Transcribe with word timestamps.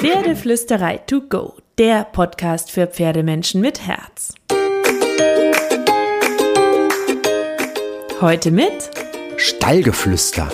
Pferdeflüsterei 0.00 0.98
to 0.98 1.22
go, 1.22 1.54
der 1.76 2.04
Podcast 2.04 2.70
für 2.70 2.86
Pferdemenschen 2.86 3.60
mit 3.60 3.84
Herz. 3.84 4.32
Heute 8.20 8.52
mit 8.52 8.90
Stallgeflüster. 9.38 10.48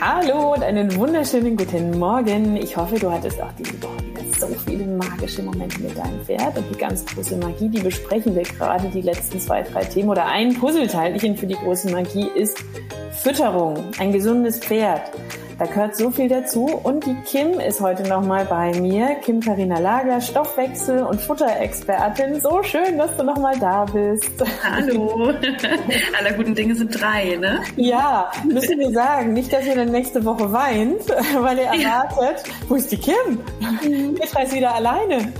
Hallo 0.00 0.54
und 0.54 0.64
einen 0.64 0.92
wunderschönen 0.96 1.56
guten 1.56 1.96
Morgen. 1.96 2.56
Ich 2.56 2.76
hoffe, 2.76 2.98
du 2.98 3.08
hattest 3.08 3.40
auch 3.40 3.52
diese 3.56 3.80
Woche 3.80 4.04
wieder 4.04 4.20
so 4.36 4.48
viele 4.66 4.84
magische 4.84 5.44
Momente 5.44 5.80
mit 5.80 5.96
deinem 5.96 6.20
Pferd 6.24 6.58
und 6.58 6.64
die 6.74 6.76
ganz 6.76 7.06
große 7.06 7.36
Magie, 7.36 7.68
die 7.68 7.78
besprechen 7.78 8.34
wir 8.34 8.42
gerade 8.42 8.88
die 8.88 9.02
letzten 9.02 9.38
zwei, 9.38 9.62
drei 9.62 9.84
Themen 9.84 10.08
oder 10.08 10.26
ein 10.26 10.54
Puzzleteilchen 10.54 11.36
für 11.36 11.46
die 11.46 11.54
große 11.54 11.92
Magie 11.92 12.26
ist 12.34 12.64
Fütterung, 13.12 13.76
ein 13.98 14.12
gesundes 14.12 14.58
Pferd. 14.58 15.02
Da 15.60 15.66
gehört 15.66 15.94
so 15.94 16.10
viel 16.10 16.26
dazu. 16.26 16.64
Und 16.64 17.04
die 17.04 17.14
Kim 17.26 17.60
ist 17.60 17.82
heute 17.82 18.04
nochmal 18.04 18.46
bei 18.46 18.72
mir. 18.80 19.16
Kim 19.16 19.40
Karina 19.40 19.78
Lager, 19.78 20.18
Stoffwechsel- 20.18 21.02
und 21.02 21.20
Futterexpertin. 21.20 22.40
So 22.40 22.62
schön, 22.62 22.96
dass 22.96 23.14
du 23.18 23.24
nochmal 23.24 23.58
da 23.58 23.84
bist. 23.84 24.30
Hallo. 24.64 25.34
Aller 26.18 26.32
guten 26.34 26.54
Dinge 26.54 26.74
sind 26.74 26.98
drei, 26.98 27.36
ne? 27.36 27.60
Ja, 27.76 28.30
müssen 28.50 28.78
wir 28.78 28.90
sagen. 28.90 29.34
Nicht, 29.34 29.52
dass 29.52 29.66
ihr 29.66 29.74
dann 29.74 29.90
nächste 29.90 30.24
Woche 30.24 30.50
weint, 30.50 31.06
weil 31.38 31.58
ihr 31.58 31.64
erwartet, 31.64 32.46
ja. 32.46 32.54
wo 32.66 32.76
ist 32.76 32.90
die 32.90 32.96
Kim? 32.96 33.40
Ich 34.22 34.34
reise 34.34 34.56
wieder 34.56 34.74
alleine. 34.74 35.30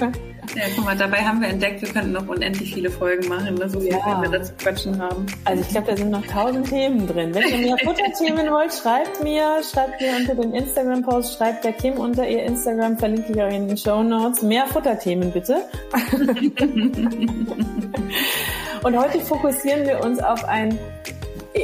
Ja, 0.54 0.64
guck 0.74 0.84
mal, 0.84 0.96
dabei 0.96 1.18
haben 1.18 1.40
wir 1.40 1.48
entdeckt, 1.48 1.82
wir 1.82 1.88
könnten 1.88 2.12
noch 2.12 2.26
unendlich 2.26 2.74
viele 2.74 2.90
Folgen 2.90 3.28
machen, 3.28 3.56
so 3.68 3.78
viel 3.80 3.90
ja. 3.90 4.20
wir 4.20 4.28
dazu 4.28 4.52
quatschen 4.58 5.00
haben. 5.00 5.24
Also 5.44 5.62
ich 5.62 5.68
glaube, 5.68 5.92
da 5.92 5.96
sind 5.96 6.10
noch 6.10 6.26
tausend 6.26 6.68
Themen 6.68 7.06
drin. 7.06 7.32
Wenn 7.34 7.48
ihr 7.48 7.58
mehr 7.58 7.78
Futterthemen 7.84 8.50
wollt, 8.50 8.74
schreibt 8.74 9.22
mir, 9.22 9.62
schreibt 9.62 10.00
mir 10.00 10.16
unter 10.16 10.34
den 10.34 10.52
Instagram-Post, 10.52 11.38
schreibt 11.38 11.64
der 11.64 11.72
Kim 11.72 11.94
unter 11.94 12.28
ihr 12.28 12.42
Instagram, 12.42 12.98
verlinke 12.98 13.32
ich 13.32 13.40
euch 13.40 13.54
in 13.54 13.68
den 13.68 13.76
Show 13.76 14.02
Notes. 14.02 14.42
Mehr 14.42 14.66
Futterthemen 14.66 15.30
bitte. 15.32 15.62
Und 18.82 18.98
heute 18.98 19.20
fokussieren 19.20 19.86
wir 19.86 20.02
uns 20.04 20.18
auf 20.18 20.44
ein 20.44 20.76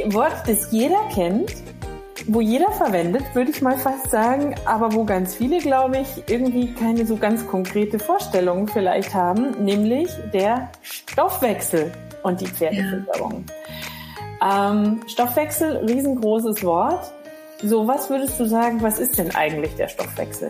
Wort, 0.05 0.47
das 0.47 0.71
jeder 0.71 1.01
kennt, 1.13 1.53
wo 2.31 2.41
jeder 2.41 2.71
verwendet, 2.71 3.23
würde 3.33 3.49
ich 3.49 3.61
mal 3.61 3.77
fast 3.77 4.11
sagen, 4.11 4.55
aber 4.65 4.93
wo 4.93 5.03
ganz 5.03 5.35
viele, 5.35 5.57
glaube 5.59 5.97
ich, 5.99 6.29
irgendwie 6.29 6.73
keine 6.73 7.05
so 7.05 7.17
ganz 7.17 7.45
konkrete 7.47 7.97
Vorstellung 7.97 8.67
vielleicht 8.67 9.13
haben, 9.13 9.63
nämlich 9.63 10.09
der 10.31 10.69
Stoffwechsel 10.81 11.91
und 12.23 12.39
die 12.39 12.47
Pferdefütterung. 12.47 13.45
Ja. 14.41 14.71
Ähm, 14.71 15.01
Stoffwechsel, 15.07 15.77
riesengroßes 15.77 16.63
Wort. 16.63 17.11
So, 17.63 17.87
was 17.87 18.09
würdest 18.09 18.39
du 18.39 18.45
sagen, 18.45 18.81
was 18.81 18.99
ist 18.99 19.17
denn 19.17 19.35
eigentlich 19.35 19.75
der 19.75 19.87
Stoffwechsel? 19.87 20.49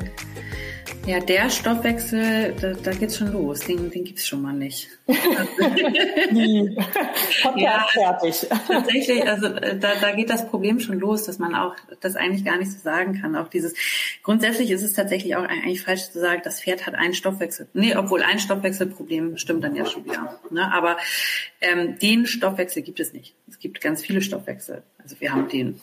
Ja, 1.05 1.19
der 1.19 1.50
Stoffwechsel, 1.50 2.53
da, 2.61 2.73
da 2.73 2.92
geht's 2.92 3.17
schon 3.17 3.31
los. 3.31 3.61
Den, 3.61 3.89
den 3.89 4.03
gibt's 4.03 4.28
schon 4.28 4.42
mal 4.42 4.53
nicht. 4.53 4.89
Ja, 7.56 7.86
fertig. 7.89 8.47
Tatsächlich, 8.67 9.28
also 9.28 9.47
äh, 9.47 9.78
da, 9.78 9.95
da 10.00 10.11
geht 10.11 10.30
das 10.30 10.47
Problem 10.47 10.80
schon 10.80 11.00
los, 11.00 11.23
dass 11.23 11.39
man 11.39 11.56
auch 11.56 11.75
das 12.02 12.16
eigentlich 12.16 12.45
gar 12.45 12.58
nicht 12.58 12.72
so 12.72 12.80
sagen 12.80 13.19
kann. 13.19 13.36
Auch 13.36 13.47
dieses 13.47 13.73
grundsätzlich 14.23 14.72
ist 14.72 14.83
es 14.83 14.94
tatsächlich 14.94 15.36
auch 15.36 15.44
eigentlich 15.44 15.81
falsch 15.81 16.11
zu 16.11 16.19
sagen, 16.19 16.41
das 16.44 16.61
Pferd 16.61 16.86
hat 16.86 16.95
einen 16.95 17.13
Stoffwechsel. 17.13 17.67
Nee, 17.73 17.95
obwohl 17.95 18.22
ein 18.22 18.39
Stoffwechselproblem 18.39 19.38
stimmt 19.38 19.63
dann 19.63 19.75
ja 19.75 19.86
schon 19.86 20.06
wieder. 20.06 20.39
Ne? 20.52 20.72
Aber 20.72 20.97
ähm, 21.61 21.97
den 22.00 22.25
Stoffwechsel 22.25 22.84
gibt 22.84 23.00
es 23.00 23.13
nicht. 23.13 23.36
Es 23.50 23.59
gibt 23.59 23.81
ganz 23.81 24.02
viele 24.02 24.22
Stoffwechsel. 24.22 24.84
Also 25.02 25.19
wir 25.19 25.31
haben 25.34 25.47
den 25.50 25.81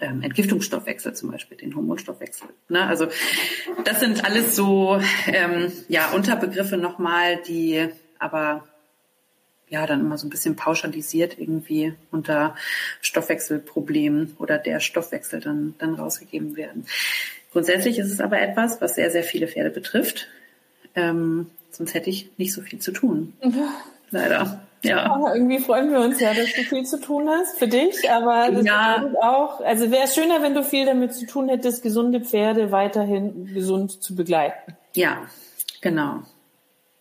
ähm, 0.00 0.22
Entgiftungsstoffwechsel 0.22 1.14
zum 1.14 1.30
Beispiel, 1.30 1.56
den 1.56 1.74
Hormonstoffwechsel. 1.74 2.48
Ne? 2.68 2.86
Also 2.86 3.08
das 3.84 4.00
sind 4.00 4.24
alles 4.24 4.54
so 4.54 5.00
ähm, 5.26 5.72
ja 5.88 6.10
Unterbegriffe 6.10 6.76
nochmal, 6.76 7.38
die 7.42 7.88
aber 8.18 8.66
ja 9.68 9.86
dann 9.86 10.00
immer 10.00 10.18
so 10.18 10.26
ein 10.26 10.30
bisschen 10.30 10.56
pauschalisiert 10.56 11.38
irgendwie 11.38 11.94
unter 12.10 12.54
Stoffwechselproblemen 13.00 14.36
oder 14.38 14.58
der 14.58 14.80
Stoffwechsel 14.80 15.40
dann 15.40 15.74
dann 15.78 15.94
rausgegeben 15.94 16.56
werden. 16.56 16.86
Grundsätzlich 17.52 17.98
ist 17.98 18.12
es 18.12 18.20
aber 18.20 18.40
etwas, 18.40 18.80
was 18.82 18.94
sehr 18.94 19.10
sehr 19.10 19.24
viele 19.24 19.48
Pferde 19.48 19.70
betrifft. 19.70 20.28
Ähm, 20.94 21.50
sonst 21.70 21.94
hätte 21.94 22.10
ich 22.10 22.30
nicht 22.36 22.52
so 22.52 22.60
viel 22.60 22.78
zu 22.78 22.92
tun. 22.92 23.32
Leider. 24.10 24.66
Ja. 24.84 25.10
Aber 25.12 25.34
irgendwie 25.34 25.60
freuen 25.60 25.92
wir 25.92 26.00
uns 26.00 26.18
ja, 26.20 26.34
dass 26.34 26.52
du 26.54 26.62
viel 26.62 26.84
zu 26.84 27.00
tun 27.00 27.28
hast 27.28 27.58
für 27.58 27.68
dich, 27.68 28.10
aber 28.10 28.50
das 28.50 28.64
ja. 28.64 29.04
auch, 29.20 29.60
also 29.60 29.90
wäre 29.90 30.04
es 30.04 30.14
schöner, 30.14 30.42
wenn 30.42 30.54
du 30.54 30.64
viel 30.64 30.86
damit 30.86 31.14
zu 31.14 31.26
tun 31.26 31.48
hättest, 31.48 31.82
gesunde 31.82 32.20
Pferde 32.20 32.72
weiterhin 32.72 33.46
gesund 33.54 34.02
zu 34.02 34.16
begleiten. 34.16 34.76
Ja, 34.94 35.18
genau. 35.80 36.22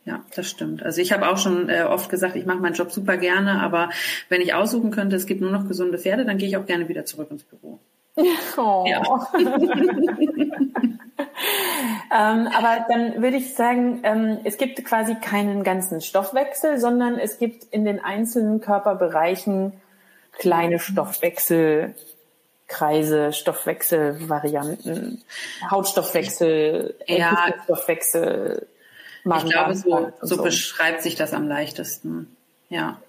Ja, 0.06 0.24
das 0.36 0.48
stimmt. 0.48 0.84
Also 0.84 1.02
ich 1.02 1.12
habe 1.12 1.30
auch 1.30 1.38
schon 1.38 1.70
äh, 1.70 1.84
oft 1.84 2.10
gesagt, 2.10 2.36
ich 2.36 2.46
mache 2.46 2.58
meinen 2.58 2.74
Job 2.74 2.92
super 2.92 3.18
gerne, 3.18 3.62
aber 3.62 3.90
wenn 4.30 4.42
ich 4.42 4.54
aussuchen 4.54 4.92
könnte, 4.92 5.16
es 5.16 5.26
gibt 5.26 5.42
nur 5.42 5.52
noch 5.52 5.68
gesunde 5.68 6.00
Pferde, 6.00 6.26
dann 6.26 6.38
gehe 6.38 6.48
ich 6.48 6.58
auch 6.58 6.66
gerne 6.66 6.88
wieder 6.88 7.06
zurück 7.06 7.30
ins 7.32 7.44
Büro. 7.44 7.80
Oh. 8.58 8.86
Ja. 8.88 9.02
ähm, 12.14 12.48
aber 12.48 12.86
dann 12.90 13.22
würde 13.22 13.38
ich 13.38 13.54
sagen, 13.56 14.02
ähm, 14.04 14.40
es 14.44 14.58
gibt 14.58 14.84
quasi 14.86 15.16
keinen 15.16 15.64
ganzen 15.64 16.02
Stoffwechsel, 16.02 16.80
sondern 16.80 17.18
es 17.18 17.40
gibt 17.40 17.64
in 17.74 17.86
den 17.86 18.04
einzelnen 18.04 18.60
Körperbereichen 18.62 19.74
kleine 20.34 20.78
Stoffwechselkreise, 20.80 23.34
Stoffwechselvarianten, 23.34 25.24
Hautstoffwechsel, 25.70 26.96
ja, 27.08 27.54
Stoffwechsel. 27.64 28.68
Ich 29.24 29.46
glaube, 29.46 29.76
so, 29.76 30.12
so, 30.22 30.36
so 30.36 30.44
beschreibt 30.44 31.04
sich 31.04 31.16
das 31.16 31.34
am 31.34 31.48
leichtesten. 31.48 32.36
Ja. 32.70 33.00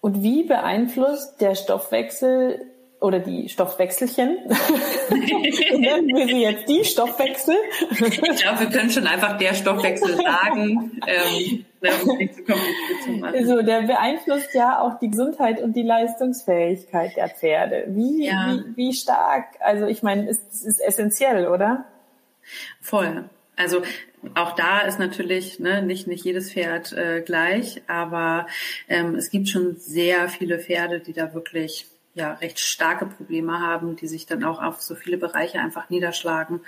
Und 0.00 0.22
wie 0.22 0.44
beeinflusst 0.44 1.40
der 1.40 1.54
Stoffwechsel 1.54 2.66
oder 3.00 3.18
die 3.18 3.48
Stoffwechselchen. 3.48 4.36
Nennen 5.10 6.08
wir 6.08 6.26
sie 6.26 6.42
jetzt 6.42 6.68
die 6.68 6.84
Stoffwechsel. 6.84 7.56
ich 7.90 8.20
glaube, 8.20 8.60
wir 8.60 8.66
können 8.68 8.90
schon 8.90 9.06
einfach 9.06 9.38
der 9.38 9.54
Stoffwechsel 9.54 10.16
sagen. 10.16 11.00
Ähm, 11.06 11.64
also 13.22 13.62
der 13.62 13.82
beeinflusst 13.82 14.54
ja 14.54 14.80
auch 14.80 14.98
die 14.98 15.08
Gesundheit 15.08 15.62
und 15.62 15.74
die 15.74 15.82
Leistungsfähigkeit 15.82 17.16
der 17.16 17.30
Pferde. 17.30 17.84
Wie, 17.88 18.26
ja. 18.26 18.58
wie, 18.74 18.76
wie 18.76 18.92
stark? 18.92 19.46
Also 19.60 19.86
ich 19.86 20.02
meine, 20.02 20.28
es 20.28 20.38
ist, 20.52 20.66
ist 20.66 20.80
essentiell, 20.80 21.48
oder? 21.48 21.86
Voll. 22.82 23.24
Also 23.56 23.82
auch 24.34 24.54
da 24.54 24.80
ist 24.80 24.98
natürlich 24.98 25.58
ne, 25.58 25.82
nicht 25.82 26.06
nicht 26.06 26.24
jedes 26.24 26.52
Pferd 26.52 26.92
äh, 26.92 27.22
gleich, 27.22 27.82
aber 27.86 28.46
ähm, 28.88 29.14
es 29.14 29.30
gibt 29.30 29.48
schon 29.48 29.76
sehr 29.76 30.28
viele 30.28 30.58
Pferde, 30.58 31.00
die 31.00 31.14
da 31.14 31.32
wirklich 31.32 31.86
ja 32.20 32.34
recht 32.34 32.58
starke 32.58 33.06
Probleme 33.06 33.58
haben, 33.58 33.96
die 33.96 34.06
sich 34.06 34.26
dann 34.26 34.44
auch 34.44 34.62
auf 34.62 34.80
so 34.80 34.94
viele 34.94 35.16
Bereiche 35.16 35.58
einfach 35.58 35.90
niederschlagen, 35.90 36.60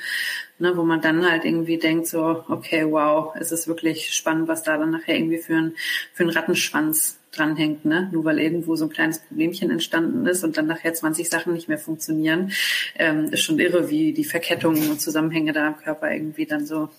ne, 0.58 0.76
wo 0.76 0.82
man 0.82 1.00
dann 1.00 1.28
halt 1.30 1.44
irgendwie 1.44 1.78
denkt 1.78 2.08
so, 2.08 2.44
okay, 2.48 2.86
wow, 2.90 3.34
es 3.38 3.52
ist 3.52 3.68
wirklich 3.68 4.12
spannend, 4.14 4.48
was 4.48 4.62
da 4.62 4.76
dann 4.76 4.91
nachher 4.91 5.16
irgendwie 5.16 5.38
für 5.38 5.54
ein 5.54 5.74
für 6.12 6.24
einen 6.24 6.32
Rattenschwanz 6.32 7.18
dranhängt, 7.32 7.84
ne? 7.84 8.08
Nur 8.12 8.24
weil 8.24 8.38
irgendwo 8.38 8.76
so 8.76 8.86
ein 8.86 8.91
kleines 8.91 9.20
Problemchen 9.20 9.70
entstanden 9.70 10.26
ist 10.26 10.44
und 10.44 10.56
dann 10.56 10.66
nachher 10.66 10.92
20 10.92 11.28
Sachen 11.28 11.54
nicht 11.54 11.68
mehr 11.68 11.78
funktionieren, 11.78 12.52
ähm, 12.96 13.26
ist 13.32 13.41
schon 13.41 13.58
irre, 13.58 13.88
wie 13.88 14.12
die 14.12 14.24
Verkettungen 14.24 14.91
und 14.91 15.00
Zusammenhänge 15.00 15.52
da 15.52 15.68
im 15.68 15.76
Körper 15.78 16.10
irgendwie 16.12 16.46
dann 16.46 16.66
so 16.66 16.91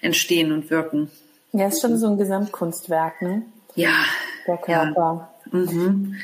entstehen 0.00 0.52
und 0.52 0.70
wirken. 0.70 1.10
Ja, 1.52 1.68
ist 1.68 1.82
schon 1.82 1.98
so 1.98 2.08
ein 2.08 2.18
Gesamtkunstwerk, 2.18 3.22
ne? 3.22 3.42
Ja. 3.74 3.92
Der 4.46 4.56
Körper. 4.56 5.30
Ja. 5.52 5.58
Mhm. 5.58 6.16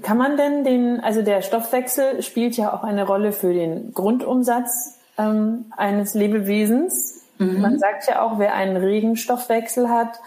Kann 0.00 0.16
man 0.16 0.36
denn 0.38 0.64
den, 0.64 1.00
also 1.00 1.20
der 1.20 1.42
Stoffwechsel 1.42 2.22
spielt 2.22 2.56
ja 2.56 2.72
auch 2.72 2.82
eine 2.82 3.06
Rolle 3.06 3.32
für 3.32 3.52
den 3.52 3.92
Grundumsatz 3.92 4.98
ähm, 5.18 5.66
eines 5.76 6.14
Lebewesens. 6.14 7.24
Mhm. 7.38 7.60
Man 7.60 7.78
sagt 7.78 8.08
ja 8.08 8.22
auch, 8.22 8.38
wer 8.38 8.54
einen 8.54 8.76
regen 8.76 9.16
Stoffwechsel 9.16 9.90
hat, 9.90 10.18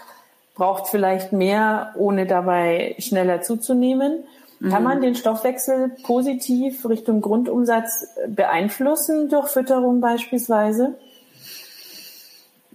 braucht 0.53 0.87
vielleicht 0.87 1.33
mehr, 1.33 1.93
ohne 1.95 2.27
dabei 2.27 2.95
schneller 2.99 3.41
zuzunehmen. 3.41 4.23
Mhm. 4.59 4.69
Kann 4.69 4.83
man 4.83 5.01
den 5.01 5.15
Stoffwechsel 5.15 5.95
positiv 6.03 6.87
Richtung 6.87 7.21
Grundumsatz 7.21 8.07
beeinflussen 8.27 9.29
durch 9.29 9.47
Fütterung 9.47 9.99
beispielsweise? 9.99 10.95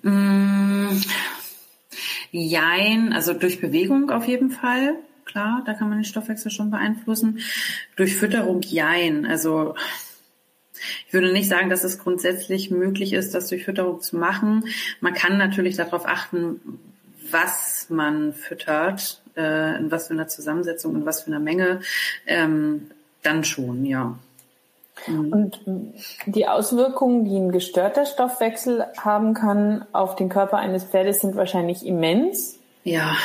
Mhm. 0.02 1.00
Jein, 2.32 3.12
also 3.12 3.32
durch 3.32 3.60
Bewegung 3.60 4.10
auf 4.10 4.26
jeden 4.26 4.50
Fall 4.50 4.96
klar, 5.30 5.62
da 5.66 5.74
kann 5.74 5.88
man 5.88 5.98
den 5.98 6.04
Stoffwechsel 6.04 6.50
schon 6.50 6.70
beeinflussen. 6.70 7.40
Durch 7.96 8.16
Fütterung 8.16 8.62
jein. 8.62 9.26
Also 9.26 9.74
ich 11.06 11.12
würde 11.12 11.32
nicht 11.32 11.48
sagen, 11.48 11.70
dass 11.70 11.84
es 11.84 11.98
grundsätzlich 11.98 12.70
möglich 12.70 13.12
ist, 13.12 13.34
das 13.34 13.48
durch 13.48 13.64
Fütterung 13.64 14.00
zu 14.00 14.16
machen. 14.16 14.64
Man 15.00 15.14
kann 15.14 15.38
natürlich 15.38 15.76
darauf 15.76 16.06
achten, 16.06 16.60
was 17.30 17.86
man 17.90 18.32
füttert, 18.32 19.22
äh, 19.36 19.78
in 19.78 19.90
was 19.90 20.08
für 20.08 20.14
einer 20.14 20.28
Zusammensetzung, 20.28 20.96
in 20.96 21.06
was 21.06 21.22
für 21.22 21.28
einer 21.28 21.40
Menge. 21.40 21.80
Ähm, 22.26 22.90
dann 23.22 23.44
schon, 23.44 23.84
ja. 23.84 24.18
Mhm. 25.06 25.32
Und 25.32 25.60
die 26.26 26.46
Auswirkungen, 26.46 27.24
die 27.24 27.36
ein 27.36 27.52
gestörter 27.52 28.06
Stoffwechsel 28.06 28.86
haben 28.98 29.34
kann 29.34 29.84
auf 29.92 30.16
den 30.16 30.28
Körper 30.28 30.58
eines 30.58 30.84
Pferdes, 30.84 31.20
sind 31.20 31.36
wahrscheinlich 31.36 31.86
immens. 31.86 32.58
Ja. 32.84 33.16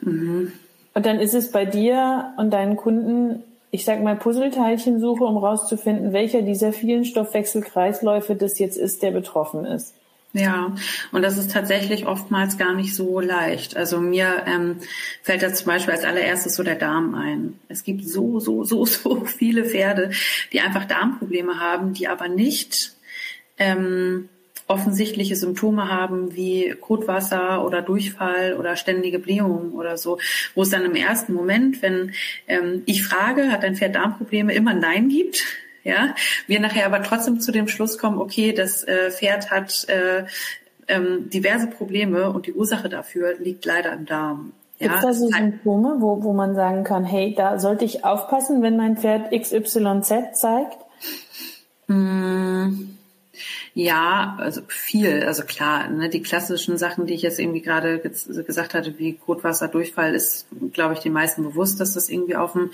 Mhm. 0.00 0.52
Und 0.94 1.06
dann 1.06 1.20
ist 1.20 1.34
es 1.34 1.50
bei 1.50 1.64
dir 1.64 2.32
und 2.36 2.50
deinen 2.50 2.76
Kunden, 2.76 3.42
ich 3.70 3.84
sag 3.84 4.02
mal, 4.02 4.16
Puzzleteilchensuche, 4.16 5.24
um 5.24 5.36
rauszufinden, 5.38 6.12
welcher 6.12 6.42
dieser 6.42 6.72
vielen 6.72 7.04
Stoffwechselkreisläufe 7.04 8.34
das 8.34 8.58
jetzt 8.58 8.76
ist, 8.76 9.02
der 9.02 9.10
betroffen 9.10 9.64
ist. 9.64 9.94
Ja, 10.34 10.74
und 11.12 11.22
das 11.22 11.36
ist 11.36 11.52
tatsächlich 11.52 12.06
oftmals 12.06 12.56
gar 12.56 12.72
nicht 12.72 12.94
so 12.94 13.20
leicht. 13.20 13.76
Also 13.76 14.00
mir 14.00 14.44
ähm, 14.46 14.78
fällt 15.22 15.42
da 15.42 15.52
zum 15.52 15.66
Beispiel 15.66 15.92
als 15.92 16.04
allererstes 16.04 16.54
so 16.54 16.62
der 16.62 16.76
Darm 16.76 17.14
ein. 17.14 17.58
Es 17.68 17.84
gibt 17.84 18.08
so, 18.08 18.40
so, 18.40 18.64
so, 18.64 18.84
so 18.86 19.24
viele 19.26 19.64
Pferde, 19.64 20.10
die 20.52 20.60
einfach 20.60 20.86
Darmprobleme 20.86 21.60
haben, 21.60 21.92
die 21.92 22.08
aber 22.08 22.28
nicht 22.28 22.94
ähm, 23.58 24.30
offensichtliche 24.66 25.36
Symptome 25.36 25.88
haben 25.88 26.34
wie 26.34 26.74
Kotwasser 26.80 27.64
oder 27.64 27.82
Durchfall 27.82 28.54
oder 28.58 28.76
ständige 28.76 29.18
Blähungen 29.18 29.72
oder 29.72 29.96
so, 29.96 30.18
wo 30.54 30.62
es 30.62 30.70
dann 30.70 30.84
im 30.84 30.94
ersten 30.94 31.34
Moment, 31.34 31.82
wenn 31.82 32.12
ähm, 32.46 32.82
ich 32.86 33.04
frage, 33.04 33.50
hat 33.50 33.62
dein 33.62 33.76
Pferd 33.76 33.94
Darmprobleme, 33.94 34.54
immer 34.54 34.74
Nein 34.74 35.08
gibt 35.08 35.44
ja, 35.84 36.14
wir 36.46 36.60
nachher 36.60 36.86
aber 36.86 37.02
trotzdem 37.02 37.40
zu 37.40 37.50
dem 37.50 37.68
Schluss 37.68 37.98
kommen, 37.98 38.18
okay, 38.18 38.52
das 38.52 38.84
äh, 38.84 39.10
Pferd 39.10 39.50
hat 39.50 39.88
äh, 39.88 40.24
ähm, 40.88 41.28
diverse 41.30 41.66
Probleme 41.66 42.30
und 42.30 42.46
die 42.46 42.52
Ursache 42.52 42.88
dafür 42.88 43.34
liegt 43.38 43.64
leider 43.64 43.92
im 43.92 44.06
Darm. 44.06 44.52
Ja, 44.78 44.88
Gibt 44.88 44.98
es 44.98 45.02
da 45.02 45.12
so 45.12 45.28
Symptome, 45.28 45.96
wo, 45.98 46.22
wo 46.22 46.32
man 46.32 46.54
sagen 46.54 46.84
kann, 46.84 47.04
hey, 47.04 47.34
da 47.36 47.58
sollte 47.58 47.84
ich 47.84 48.04
aufpassen, 48.04 48.62
wenn 48.62 48.76
mein 48.76 48.96
Pferd 48.96 49.30
XYZ 49.30 50.34
zeigt? 50.34 50.78
Mmh. 51.88 52.88
Ja, 53.74 54.36
also 54.38 54.62
viel. 54.68 55.24
Also 55.24 55.44
klar, 55.44 55.88
ne, 55.88 56.08
die 56.08 56.22
klassischen 56.22 56.78
Sachen, 56.78 57.06
die 57.06 57.14
ich 57.14 57.22
jetzt 57.22 57.38
irgendwie 57.38 57.62
gerade 57.62 57.98
gesagt 57.98 58.74
hatte, 58.74 58.98
wie 58.98 59.14
Kotwasserdurchfall, 59.14 60.14
ist, 60.14 60.46
glaube 60.72 60.94
ich, 60.94 61.00
den 61.00 61.12
meisten 61.12 61.42
bewusst, 61.42 61.80
dass 61.80 61.94
das 61.94 62.08
irgendwie 62.08 62.36
auf 62.36 62.54
ein, 62.54 62.70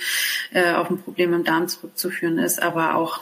äh, 0.52 0.74
auf 0.74 0.90
ein 0.90 0.98
Problem 0.98 1.34
im 1.34 1.44
Darm 1.44 1.68
zurückzuführen 1.68 2.38
ist. 2.38 2.62
Aber 2.62 2.96
auch 2.96 3.20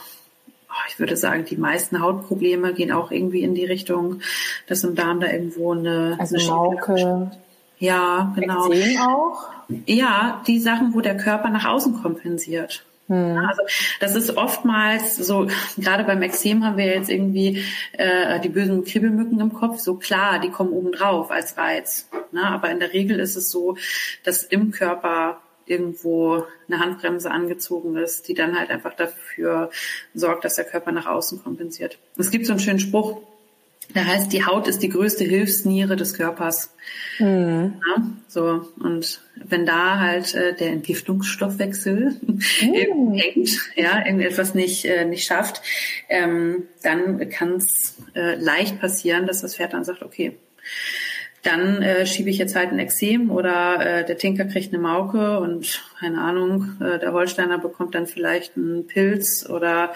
oh, 0.77 0.83
ich 0.89 0.99
würde 0.99 1.17
sagen, 1.17 1.45
die 1.45 1.57
meisten 1.57 2.01
Hautprobleme 2.01 2.73
gehen 2.73 2.91
auch 2.91 3.11
irgendwie 3.11 3.43
in 3.43 3.55
die 3.55 3.65
Richtung, 3.65 4.21
dass 4.67 4.83
im 4.83 4.95
Darm 4.95 5.19
da 5.19 5.27
irgendwo 5.31 5.73
eine, 5.73 6.17
also 6.19 6.35
eine 6.35 6.47
Mauke. 6.47 7.31
Ja, 7.79 8.33
genau. 8.35 8.71
Ekzem 8.71 8.99
auch? 9.01 9.49
Ja, 9.85 10.41
die 10.47 10.59
Sachen, 10.59 10.93
wo 10.93 11.01
der 11.01 11.17
Körper 11.17 11.49
nach 11.49 11.65
außen 11.65 12.01
kompensiert. 12.01 12.85
Hm. 13.07 13.37
Also 13.37 13.61
das 13.99 14.15
ist 14.15 14.35
oftmals 14.35 15.15
so, 15.15 15.47
gerade 15.77 16.03
beim 16.03 16.21
Exem 16.21 16.65
haben 16.65 16.77
wir 16.77 16.85
jetzt 16.85 17.09
irgendwie 17.09 17.63
äh, 17.93 18.39
die 18.41 18.49
bösen 18.49 18.83
Kribbelmücken 18.83 19.39
im 19.39 19.53
Kopf, 19.53 19.79
so 19.79 19.95
klar, 19.95 20.39
die 20.39 20.49
kommen 20.49 20.71
oben 20.71 20.91
drauf 20.91 21.31
als 21.31 21.57
Reiz. 21.57 22.09
Ne? 22.31 22.43
Aber 22.43 22.69
in 22.69 22.79
der 22.79 22.93
Regel 22.93 23.19
ist 23.19 23.35
es 23.35 23.49
so, 23.49 23.77
dass 24.23 24.43
im 24.43 24.71
Körper 24.71 25.39
irgendwo 25.65 26.45
eine 26.67 26.79
Handbremse 26.79 27.29
angezogen 27.29 27.97
ist, 27.97 28.27
die 28.27 28.33
dann 28.33 28.57
halt 28.57 28.69
einfach 28.69 28.93
dafür 28.93 29.69
sorgt, 30.13 30.45
dass 30.45 30.55
der 30.55 30.65
Körper 30.65 30.91
nach 30.91 31.05
außen 31.05 31.43
kompensiert. 31.43 31.99
Es 32.17 32.31
gibt 32.31 32.45
so 32.45 32.53
einen 32.53 32.59
schönen 32.59 32.79
Spruch, 32.79 33.21
der 33.95 34.05
heißt, 34.05 34.31
die 34.33 34.45
Haut 34.45 34.67
ist 34.67 34.83
die 34.83 34.89
größte 34.89 35.23
Hilfsniere 35.23 35.95
des 35.95 36.13
Körpers. 36.13 36.73
Mhm. 37.19 37.81
Ja, 37.87 38.03
so 38.27 38.67
und 38.79 39.21
wenn 39.35 39.65
da 39.65 39.99
halt 39.99 40.35
äh, 40.35 40.55
der 40.55 40.71
Entgiftungsstoffwechsel 40.71 42.19
mhm. 42.21 43.13
hängt, 43.13 43.49
ja, 43.75 44.05
irgendetwas 44.05 44.53
nicht 44.53 44.85
äh, 44.85 45.05
nicht 45.05 45.25
schafft, 45.25 45.61
ähm, 46.09 46.63
dann 46.83 47.29
kann 47.29 47.55
es 47.55 47.95
äh, 48.13 48.35
leicht 48.35 48.79
passieren, 48.79 49.25
dass 49.25 49.41
das 49.41 49.55
Pferd 49.55 49.73
dann 49.73 49.85
sagt, 49.85 50.03
okay, 50.03 50.37
dann 51.43 51.81
äh, 51.81 52.05
schiebe 52.05 52.29
ich 52.29 52.37
jetzt 52.37 52.55
halt 52.55 52.71
ein 52.71 52.79
Exem 52.79 53.31
oder 53.31 53.79
äh, 53.79 54.05
der 54.05 54.17
Tinker 54.17 54.45
kriegt 54.45 54.73
eine 54.73 54.81
Mauke 54.81 55.39
und 55.39 55.81
keine 55.99 56.21
Ahnung, 56.21 56.75
äh, 56.81 56.99
der 56.99 57.13
Holsteiner 57.13 57.57
bekommt 57.57 57.95
dann 57.95 58.05
vielleicht 58.05 58.57
einen 58.57 58.85
Pilz 58.85 59.47
oder 59.49 59.93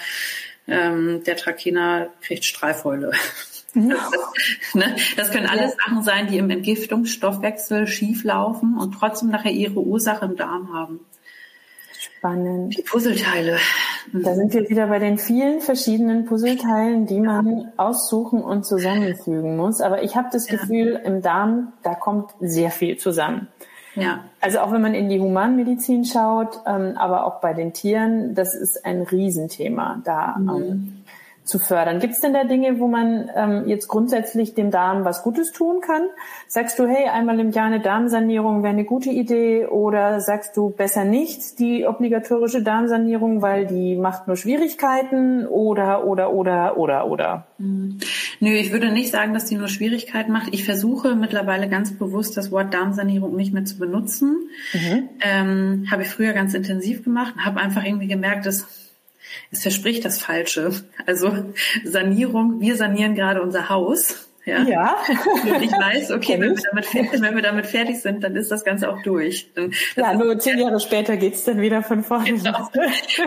ähm, 0.68 1.24
der 1.26 1.36
Trakehner 1.36 2.10
kriegt 2.22 2.46
Streifäule. 3.72 3.96
ne? 4.74 4.96
Das 5.18 5.32
können 5.32 5.48
alles 5.48 5.72
ja. 5.72 5.78
Sachen 5.86 6.04
sein, 6.04 6.28
die 6.28 6.38
im 6.38 6.50
Entgiftungsstoffwechsel 6.50 7.88
schieflaufen 7.88 8.78
und 8.78 8.94
trotzdem 8.94 9.30
nachher 9.30 9.52
ihre 9.52 9.80
Ursache 9.80 10.26
im 10.26 10.36
Darm 10.36 10.74
haben. 10.74 11.00
Spannend. 12.00 12.78
Die 12.78 12.82
Puzzleteile. 12.82 13.58
Da 14.12 14.36
sind 14.36 14.54
wir 14.54 14.70
wieder 14.70 14.88
bei 14.88 15.00
den 15.00 15.18
vielen 15.18 15.62
verschiedenen 15.62 16.26
Puzzleteilen, 16.26 17.06
die 17.06 17.20
man 17.20 17.72
aussuchen 17.78 18.44
und 18.44 18.66
zusammenfügen 18.66 19.56
muss. 19.56 19.82
Aber 19.82 20.04
ich 20.04 20.16
habe 20.16 20.30
das 20.32 20.50
ja. 20.50 20.58
Gefühl, 20.58 21.00
im 21.04 21.22
Darm, 21.22 21.74
da 21.84 21.94
kommt 21.94 22.32
sehr 22.40 22.72
viel 22.72 22.98
zusammen. 22.98 23.48
Ja. 23.96 24.26
Also 24.40 24.60
auch 24.60 24.72
wenn 24.72 24.82
man 24.82 24.94
in 24.94 25.10
die 25.10 25.20
Humanmedizin 25.20 26.06
schaut, 26.06 26.62
ähm, 26.66 26.94
aber 26.98 27.26
auch 27.26 27.42
bei 27.42 27.54
den 27.54 27.74
Tieren, 27.74 28.36
das 28.36 28.56
ist 28.56 28.86
ein 28.86 29.02
Riesenthema. 29.02 30.02
Da 30.04 30.38
mhm. 30.38 30.50
ähm, 30.50 31.01
zu 31.52 31.60
fördern. 31.60 32.00
Gibt 32.00 32.14
es 32.14 32.22
denn 32.22 32.34
da 32.34 32.46
Dinge, 32.46 32.80
wo 32.80 32.88
man 32.88 33.30
ähm, 33.36 33.68
jetzt 33.68 33.88
grundsätzlich 33.88 34.56
dem 34.56 34.72
Darm 34.72 35.06
was 35.06 35.22
Gutes 35.22 35.52
tun 35.52 35.82
kann? 35.82 36.04
Sagst 36.48 36.80
du, 36.80 36.88
hey, 36.88 37.10
einmal 37.10 37.40
im 37.40 37.52
Jahr 37.52 37.66
eine 37.66 37.82
Darmsanierung 37.82 38.64
wäre 38.64 38.74
eine 38.74 38.86
gute 38.86 39.10
Idee 39.10 39.66
oder 39.68 40.22
sagst 40.22 40.56
du 40.58 40.70
besser 40.70 41.04
nicht 41.04 41.60
die 41.60 41.86
obligatorische 41.86 42.64
Darmsanierung, 42.64 43.42
weil 43.42 43.68
die 43.68 43.96
macht 43.96 44.28
nur 44.28 44.38
Schwierigkeiten 44.38 45.46
oder 45.46 46.08
oder 46.08 46.34
oder 46.34 46.78
oder 46.78 47.08
oder? 47.08 47.48
Mhm. 47.58 48.00
Nö, 48.40 48.52
ich 48.52 48.72
würde 48.72 48.92
nicht 48.92 49.12
sagen, 49.12 49.34
dass 49.34 49.46
die 49.46 49.56
nur 49.56 49.68
Schwierigkeiten 49.68 50.32
macht. 50.32 50.54
Ich 50.54 50.64
versuche 50.64 51.16
mittlerweile 51.16 51.68
ganz 51.70 51.98
bewusst 51.98 52.38
das 52.38 52.52
Wort 52.52 52.74
Darmsanierung 52.74 53.36
nicht 53.36 53.54
mehr 53.54 53.66
zu 53.66 53.78
benutzen. 53.78 54.50
Mhm. 54.74 55.10
Ähm, 55.20 55.88
habe 55.92 56.04
ich 56.04 56.08
früher 56.08 56.32
ganz 56.32 56.54
intensiv 56.54 57.04
gemacht 57.04 57.34
und 57.36 57.46
habe 57.46 57.60
einfach 57.60 57.84
irgendwie 57.84 58.08
gemerkt, 58.08 58.46
dass 58.46 58.81
es 59.52 59.62
verspricht 59.62 60.06
das 60.06 60.20
Falsche. 60.20 60.72
Also 61.06 61.54
Sanierung, 61.84 62.62
wir 62.62 62.76
sanieren 62.76 63.16
gerade 63.16 63.42
unser 63.42 63.70
Haus. 63.70 64.28
Ja. 64.46 64.64
ja. 64.64 64.96
Und 65.44 65.62
ich 65.62 65.72
weiß, 65.72 66.12
okay, 66.12 66.40
wenn 66.40 66.56
wir, 66.56 66.64
damit 66.64 66.86
fertig, 66.86 67.22
wenn 67.22 67.36
wir 67.36 67.44
damit 67.44 67.68
fertig 67.68 68.02
sind, 68.02 68.24
dann 68.24 68.36
ist 68.36 68.50
das 68.50 68.64
Ganze 68.64 68.90
auch 68.90 69.02
durch. 69.04 69.52
Dann, 69.54 69.72
ja, 69.96 70.14
nur 70.16 70.40
zehn 70.40 70.58
Jahre 70.58 70.80
später 70.80 71.16
geht's 71.18 71.44
dann 71.44 71.62
wieder 71.62 71.84
von 71.84 72.04
vorne. 72.04 72.26
Genau. 72.26 72.70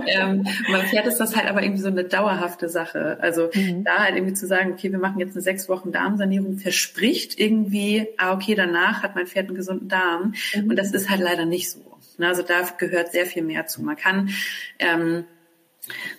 ähm, 0.07 0.45
beim 0.71 0.87
Pferd 0.87 1.07
ist 1.07 1.19
das 1.19 1.37
halt 1.37 1.49
aber 1.49 1.63
irgendwie 1.63 1.83
so 1.83 1.89
eine 1.89 2.05
dauerhafte 2.05 2.69
Sache. 2.69 3.19
Also 3.21 3.49
mhm. 3.55 3.85
da 3.85 3.99
halt 3.99 4.17
irgendwie 4.17 4.35
zu 4.35 4.47
sagen, 4.47 4.73
okay, 4.73 4.91
wir 4.91 4.99
machen 4.99 5.21
jetzt 5.21 5.35
eine 5.35 5.43
sechs 5.43 5.69
Wochen 5.69 5.93
Darmsanierung, 5.93 6.59
verspricht 6.59 7.39
irgendwie, 7.39 8.09
ah, 8.19 8.35
okay, 8.35 8.57
danach 8.57 9.03
hat 9.03 9.15
mein 9.15 9.27
Pferd 9.27 9.47
einen 9.47 9.57
gesunden 9.57 9.89
Darm. 9.89 10.35
Mhm. 10.55 10.71
Und 10.71 10.77
das 10.77 10.93
ist 10.93 11.11
halt 11.11 11.21
leider 11.21 11.45
nicht 11.45 11.71
so. 11.71 11.81
Also 12.19 12.43
da 12.43 12.63
gehört 12.79 13.13
sehr 13.13 13.27
viel 13.27 13.43
mehr 13.43 13.67
zu. 13.67 13.83
Man 13.83 13.97
kann 13.97 14.31
ähm, 14.79 15.25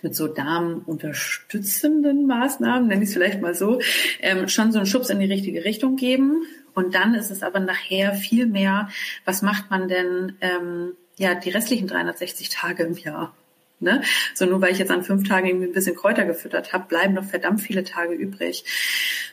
mit 0.02 0.14
so 0.14 0.28
darmunterstützenden 0.28 2.26
Maßnahmen, 2.26 2.88
nenne 2.88 3.02
ich 3.02 3.08
es 3.08 3.14
vielleicht 3.14 3.40
mal 3.40 3.54
so, 3.54 3.80
ähm, 4.20 4.48
schon 4.48 4.72
so 4.72 4.78
einen 4.78 4.86
Schubs 4.86 5.10
in 5.10 5.18
die 5.18 5.26
richtige 5.26 5.64
Richtung 5.64 5.96
geben. 5.96 6.42
Und 6.74 6.94
dann 6.94 7.14
ist 7.14 7.30
es 7.30 7.42
aber 7.42 7.60
nachher 7.60 8.14
viel 8.14 8.46
mehr, 8.46 8.88
was 9.24 9.42
macht 9.42 9.70
man 9.70 9.88
denn 9.88 10.36
ähm, 10.40 10.92
ja 11.16 11.34
die 11.34 11.50
restlichen 11.50 11.88
360 11.88 12.50
Tage 12.50 12.84
im 12.84 12.96
Jahr? 12.96 13.34
Ne? 13.78 14.02
So 14.34 14.46
nur 14.46 14.62
weil 14.62 14.72
ich 14.72 14.78
jetzt 14.78 14.90
an 14.90 15.02
fünf 15.02 15.28
Tagen 15.28 15.46
irgendwie 15.46 15.66
ein 15.66 15.72
bisschen 15.72 15.96
Kräuter 15.96 16.24
gefüttert 16.24 16.72
habe, 16.72 16.88
bleiben 16.88 17.14
noch 17.14 17.24
verdammt 17.24 17.60
viele 17.60 17.84
Tage 17.84 18.14
übrig. 18.14 18.64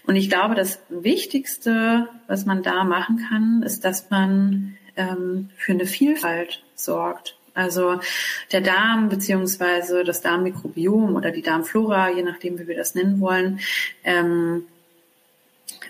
Und 0.05 0.15
ich 0.15 0.29
glaube, 0.29 0.55
das 0.55 0.79
Wichtigste, 0.89 2.09
was 2.27 2.45
man 2.45 2.61
da 2.61 2.83
machen 2.83 3.25
kann, 3.29 3.63
ist, 3.63 3.85
dass 3.85 4.09
man 4.09 4.77
ähm, 4.97 5.49
für 5.55 5.71
eine 5.71 5.85
Vielfalt 5.85 6.63
sorgt. 6.75 7.37
Also 7.53 7.99
der 8.51 8.61
Darm 8.61 9.09
beziehungsweise 9.09 10.03
das 10.03 10.21
Darmmikrobiom 10.21 11.15
oder 11.15 11.31
die 11.31 11.41
Darmflora, 11.41 12.09
je 12.09 12.23
nachdem, 12.23 12.59
wie 12.59 12.67
wir 12.67 12.75
das 12.75 12.95
nennen 12.95 13.19
wollen, 13.19 13.59
ähm, 14.03 14.65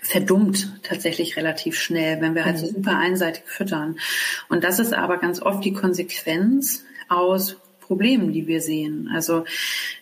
verdummt 0.02 0.80
tatsächlich 0.82 1.36
relativ 1.36 1.78
schnell, 1.78 2.20
wenn 2.20 2.34
wir 2.34 2.44
halt 2.44 2.58
so 2.58 2.66
mhm. 2.66 2.74
super 2.74 2.98
einseitig 2.98 3.44
füttern. 3.46 3.98
Und 4.48 4.64
das 4.64 4.78
ist 4.78 4.92
aber 4.92 5.16
ganz 5.16 5.40
oft 5.40 5.64
die 5.64 5.72
Konsequenz 5.72 6.84
aus 7.08 7.56
Problemen, 7.80 8.32
die 8.32 8.46
wir 8.46 8.60
sehen. 8.60 9.10
Also 9.14 9.44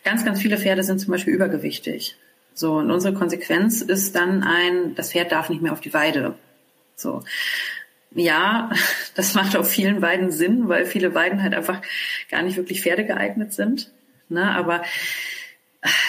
ganz, 0.05 0.25
ganz 0.25 0.41
viele 0.41 0.59
Pferde 0.59 0.83
sind 0.83 1.01
zum 1.01 1.13
Beispiel 1.13 1.35
übergewichtig. 1.35 2.17
So, 2.55 2.75
und 2.75 2.91
unsere 2.91 3.15
Konsequenz 3.15 3.81
ist 3.81 4.15
dann 4.15 4.43
ein, 4.43 4.95
das 4.95 5.13
Pferd 5.13 5.33
darf 5.33 5.49
nicht 5.49 5.63
mehr 5.63 5.73
auf 5.73 5.81
die 5.81 5.95
Weide. 5.95 6.35
So 6.97 7.25
ja, 8.15 8.71
das 9.15 9.35
macht 9.35 9.57
auf 9.57 9.69
vielen 9.69 10.03
Weiden 10.03 10.31
Sinn, 10.31 10.69
weil 10.69 10.85
viele 10.87 11.15
Weiden 11.15 11.43
halt 11.43 11.55
einfach 11.55 11.81
gar 12.31 12.43
nicht 12.43 12.57
wirklich 12.57 12.83
Pferde 12.83 13.05
geeignet 13.05 13.53
sind. 13.53 13.91
Ne? 14.29 14.51
Aber 14.51 14.83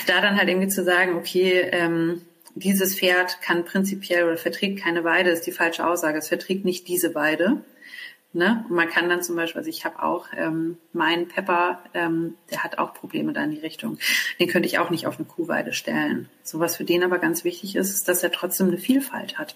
da 0.08 0.22
dann 0.22 0.38
halt 0.38 0.50
irgendwie 0.50 0.70
zu 0.70 0.84
sagen, 0.84 1.16
okay, 1.16 1.68
ähm, 1.72 2.22
dieses 2.56 2.98
Pferd 2.98 3.42
kann 3.42 3.66
prinzipiell 3.66 4.26
oder 4.26 4.38
verträgt 4.38 4.84
keine 4.84 5.04
Weide, 5.04 5.32
ist 5.32 5.48
die 5.48 5.52
falsche 5.52 5.88
Aussage. 5.88 6.20
Es 6.20 6.28
verträgt 6.28 6.66
nicht 6.66 6.88
diese 6.88 7.16
Weide. 7.16 7.64
Ne? 8.36 8.66
Und 8.68 8.76
man 8.76 8.90
kann 8.90 9.10
dann 9.10 9.22
zum 9.22 9.36
Beispiel, 9.36 9.60
also 9.60 9.70
ich 9.70 9.86
habe 9.86 10.02
auch 10.02 10.28
ähm, 10.36 10.78
meinen 10.92 11.28
Pepper, 11.28 11.84
ähm, 11.94 12.36
der 12.50 12.64
hat 12.64 12.80
auch 12.80 12.96
Probleme 12.96 13.32
da 13.32 13.44
in 13.44 13.52
die 13.52 13.60
Richtung. 13.60 14.00
Den 14.40 14.48
könnte 14.48 14.68
ich 14.68 14.80
auch 14.80 14.90
nicht 14.90 15.06
auf 15.06 15.18
eine 15.18 15.28
Kuhweide 15.28 15.72
stellen. 15.72 16.30
So 16.42 16.60
was 16.60 16.78
für 16.78 16.84
den 16.84 17.04
aber 17.04 17.20
ganz 17.20 17.44
wichtig 17.44 17.76
ist, 17.76 17.92
ist, 17.92 18.08
dass 18.08 18.24
er 18.24 18.32
trotzdem 18.32 18.68
eine 18.68 18.80
Vielfalt 18.80 19.38
hat. 19.38 19.56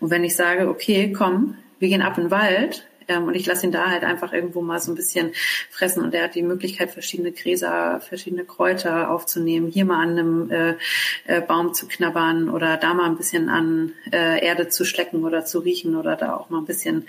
Und 0.00 0.10
wenn 0.10 0.24
ich 0.24 0.34
sage, 0.34 0.68
okay, 0.70 1.12
komm, 1.12 1.58
wir 1.78 1.88
gehen 1.88 2.02
ab 2.02 2.16
in 2.18 2.24
den 2.24 2.30
Wald, 2.30 2.86
ähm, 3.08 3.24
und 3.24 3.34
ich 3.34 3.46
lasse 3.46 3.66
ihn 3.66 3.72
da 3.72 3.90
halt 3.90 4.04
einfach 4.04 4.32
irgendwo 4.32 4.62
mal 4.62 4.80
so 4.80 4.92
ein 4.92 4.94
bisschen 4.94 5.32
fressen. 5.70 6.02
Und 6.02 6.14
er 6.14 6.24
hat 6.24 6.34
die 6.34 6.42
Möglichkeit, 6.42 6.90
verschiedene 6.90 7.32
Gräser, 7.32 8.00
verschiedene 8.00 8.44
Kräuter 8.44 9.10
aufzunehmen, 9.10 9.68
hier 9.68 9.84
mal 9.84 10.02
an 10.02 10.10
einem 10.10 10.50
äh, 10.50 10.74
äh, 11.26 11.40
Baum 11.40 11.74
zu 11.74 11.86
knabbern 11.86 12.48
oder 12.48 12.76
da 12.76 12.94
mal 12.94 13.06
ein 13.06 13.16
bisschen 13.16 13.48
an 13.48 13.92
äh, 14.12 14.44
Erde 14.44 14.68
zu 14.68 14.84
schlecken 14.84 15.24
oder 15.24 15.44
zu 15.44 15.60
riechen 15.60 15.96
oder 15.96 16.16
da 16.16 16.34
auch 16.34 16.50
mal 16.50 16.58
ein 16.58 16.66
bisschen 16.66 17.06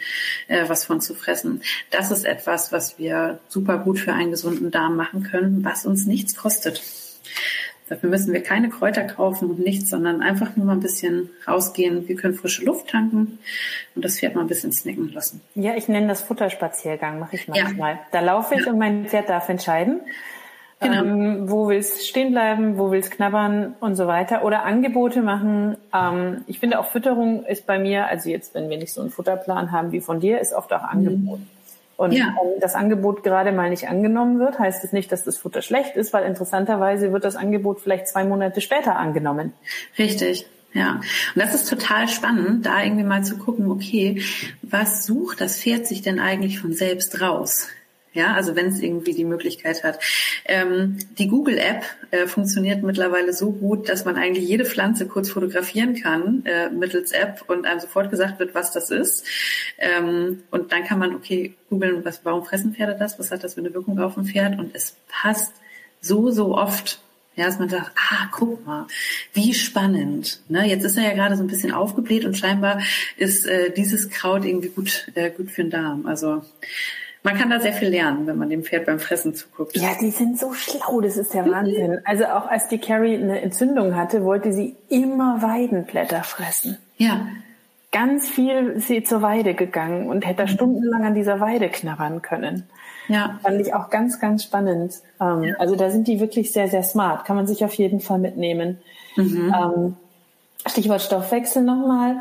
äh, 0.48 0.68
was 0.68 0.86
von 0.86 1.02
zu 1.02 1.16
fressen. 1.16 1.62
Das 1.92 2.12
ist 2.12 2.26
etwas, 2.26 2.72
was 2.72 3.00
wir 3.00 3.40
super 3.48 3.78
gut 3.78 4.00
für 4.00 4.14
einen 4.14 4.32
gesunden 4.32 4.72
Darm 4.72 4.96
machen 4.96 5.24
können, 5.24 5.64
was 5.64 5.86
uns 5.86 6.06
nichts 6.06 6.36
kostet. 6.36 6.82
Dafür 7.90 8.10
müssen 8.10 8.34
wir 8.34 8.44
keine 8.44 8.70
Kräuter 8.70 9.04
kaufen 9.04 9.50
und 9.50 9.60
nichts, 9.60 9.90
sondern 9.90 10.22
einfach 10.22 10.56
nur 10.56 10.66
mal 10.66 10.74
ein 10.74 10.82
bisschen 10.82 11.30
rausgehen. 11.48 12.08
Wir 12.08 12.16
können 12.16 12.34
frische 12.34 12.66
Luft 12.66 12.90
tanken 12.90 13.40
und 13.96 14.04
das 14.04 14.20
Pferd 14.20 14.36
mal 14.36 14.42
ein 14.42 14.48
bisschen 14.48 14.72
snacken 14.72 15.12
lassen. 15.14 15.42
Ja, 15.56 15.76
ich 15.76 15.88
nenne 15.88 16.08
das 16.08 16.22
Futterspaziergang, 16.22 17.20
mache 17.20 17.36
ich 17.36 17.48
manchmal. 17.48 17.94
Ja. 17.94 18.00
Da 18.12 18.20
laufe 18.20 18.56
ich 18.56 18.66
ja. 18.66 18.72
und 18.72 18.78
mein 18.78 19.06
Pferd 19.06 19.30
darf 19.30 19.48
entscheiden. 19.50 20.02
Genau. 20.80 21.02
Ähm, 21.02 21.50
wo 21.50 21.70
will's 21.70 22.08
stehen 22.08 22.32
bleiben, 22.32 22.78
wo 22.78 22.92
will's 22.92 23.10
knabbern 23.10 23.74
und 23.80 23.96
so 23.96 24.06
weiter. 24.06 24.44
Oder 24.44 24.64
Angebote 24.64 25.22
machen. 25.22 25.76
Ähm, 25.92 26.44
ich 26.46 26.60
finde 26.60 26.80
auch 26.80 26.92
Fütterung 26.92 27.46
ist 27.46 27.66
bei 27.66 27.80
mir, 27.80 28.06
also 28.08 28.30
jetzt, 28.30 28.54
wenn 28.54 28.70
wir 28.70 28.78
nicht 28.78 28.94
so 28.94 29.02
einen 29.02 29.10
Futterplan 29.10 29.72
haben 29.72 29.92
wie 29.92 30.02
von 30.02 30.20
dir, 30.20 30.40
ist 30.40 30.54
oft 30.54 30.72
auch 30.74 30.84
Angebot. 30.84 31.40
Mhm. 31.40 31.57
Und 31.98 32.12
ja. 32.12 32.34
wenn 32.40 32.60
das 32.60 32.76
Angebot 32.76 33.24
gerade 33.24 33.52
mal 33.52 33.70
nicht 33.72 33.90
angenommen 33.90 34.40
wird, 34.40 34.60
heißt 34.60 34.84
es 34.84 34.94
nicht, 34.94 35.12
dass 35.12 35.24
das 35.24 35.38
Futter 35.38 35.64
schlecht 35.64 35.96
ist, 35.96 36.14
weil 36.14 36.26
interessanterweise 36.26 37.12
wird 37.12 37.26
das 37.26 37.36
Angebot 37.36 37.82
vielleicht 37.82 38.08
zwei 38.08 38.24
Monate 38.24 38.62
später 38.62 38.96
angenommen. 38.98 39.54
Richtig. 39.98 40.46
Ja, 40.74 41.02
und 41.34 41.42
das 41.42 41.56
ist 41.56 41.70
total 41.70 42.08
spannend, 42.08 42.66
da 42.66 42.84
irgendwie 42.84 43.04
mal 43.04 43.24
zu 43.24 43.38
gucken, 43.38 43.72
okay, 43.72 44.22
was 44.62 45.06
sucht 45.06 45.42
das 45.42 45.60
Pferd 45.60 45.88
sich 45.88 46.04
denn 46.04 46.20
eigentlich 46.20 46.60
von 46.60 46.74
selbst 46.74 47.20
raus? 47.20 47.68
Ja, 48.18 48.34
also 48.34 48.56
wenn 48.56 48.66
es 48.66 48.82
irgendwie 48.82 49.14
die 49.14 49.26
Möglichkeit 49.26 49.84
hat. 49.84 50.00
Ähm, 50.46 50.98
die 51.20 51.28
Google-App 51.28 51.84
äh, 52.10 52.26
funktioniert 52.26 52.82
mittlerweile 52.82 53.32
so 53.32 53.52
gut, 53.52 53.90
dass 53.90 54.06
man 54.06 54.16
eigentlich 54.16 54.50
jede 54.50 54.66
Pflanze 54.66 55.06
kurz 55.06 55.30
fotografieren 55.30 55.94
kann 56.02 56.44
äh, 56.48 56.72
mittels 56.72 57.12
App 57.12 57.44
und 57.46 57.68
einem 57.68 57.80
sofort 57.80 58.10
gesagt 58.10 58.40
wird, 58.40 58.56
was 58.56 58.72
das 58.72 58.90
ist. 58.90 59.24
Ähm, 59.78 60.42
und 60.50 60.72
dann 60.72 60.84
kann 60.84 60.98
man, 60.98 61.14
okay, 61.14 61.54
googeln, 61.70 62.04
warum 62.24 62.44
fressen 62.44 62.74
Pferde 62.74 62.96
das? 62.98 63.20
Was 63.20 63.30
hat 63.30 63.44
das 63.44 63.54
für 63.54 63.60
eine 63.60 63.76
Wirkung 63.76 64.00
auf 64.00 64.18
ein 64.18 64.26
Pferd? 64.26 64.58
Und 64.58 64.72
es 64.74 64.96
passt 65.08 65.54
so, 66.02 66.32
so 66.32 66.58
oft 66.58 67.00
ja, 67.36 67.46
dass 67.46 67.60
man 67.60 67.70
sagt, 67.70 67.92
ah, 67.96 68.30
guck 68.32 68.66
mal, 68.66 68.88
wie 69.34 69.54
spannend. 69.54 70.42
Ne, 70.50 70.68
jetzt 70.68 70.84
ist 70.84 70.98
er 70.98 71.04
ja 71.04 71.14
gerade 71.14 71.38
so 71.38 71.44
ein 71.44 71.48
bisschen 71.48 71.72
aufgebläht 71.72 72.26
und 72.26 72.36
scheinbar 72.36 72.82
ist 73.16 73.46
äh, 73.46 73.72
dieses 73.72 74.10
Kraut 74.10 74.44
irgendwie 74.44 74.70
gut, 74.70 75.12
äh, 75.14 75.30
gut 75.30 75.52
für 75.52 75.62
den 75.62 75.70
Darm. 75.70 76.08
Also 76.08 76.42
man 77.24 77.36
kann 77.36 77.50
da 77.50 77.60
sehr 77.60 77.74
viel 77.74 77.90
lernen, 77.90 78.28
wenn 78.28 78.38
man 78.38 78.50
dem 78.50 78.64
Pferd 78.64 78.86
beim 78.86 79.00
Fressen 79.00 79.36
zuguckt. 79.36 79.76
Ja, 79.76 79.90
die 80.00 80.12
sind 80.12 80.40
so 80.40 80.54
schlau, 80.54 81.02
das 81.02 81.18
ist 81.18 81.34
der 81.34 81.46
Wahnsinn. 81.50 82.00
Also 82.06 82.26
auch 82.26 82.48
als 82.48 82.68
die 82.68 82.78
Carrie 82.78 83.16
eine 83.16 83.42
Entzündung 83.42 83.96
hatte, 83.96 84.24
wollte 84.24 84.54
sie 84.54 84.76
immer 84.90 85.42
Weidenblätter 85.42 86.24
fressen. 86.24 86.78
Ja. 86.98 87.28
Ganz 87.92 88.30
viel 88.30 88.68
ist 88.76 88.88
sie 88.88 89.04
zur 89.04 89.22
Weide 89.22 89.54
gegangen 89.54 90.10
und 90.10 90.26
hätte 90.26 90.44
mhm. 90.44 90.48
stundenlang 90.48 91.06
an 91.06 91.16
dieser 91.16 91.40
Weide 91.40 91.70
knabbern 91.70 92.22
können. 92.22 92.64
Ja. 93.08 93.40
Fand 93.42 93.62
ich 93.62 93.74
auch 93.74 93.90
ganz, 93.90 94.20
ganz 94.20 94.44
spannend. 94.44 94.96
Ähm, 95.20 95.44
ja. 95.44 95.56
Also 95.56 95.76
da 95.76 95.90
sind 95.90 96.08
die 96.08 96.20
wirklich 96.20 96.52
sehr, 96.52 96.68
sehr 96.68 96.84
smart. 96.84 97.26
Kann 97.26 97.36
man 97.36 97.48
sich 97.48 97.64
auf 97.64 97.74
jeden 97.74 98.02
Fall 98.02 98.20
mitnehmen. 98.20 98.80
Mhm. 99.16 99.54
Ähm, 99.58 99.96
Stichwort 100.66 101.02
Stoffwechsel 101.02 101.64
nochmal. 101.64 102.18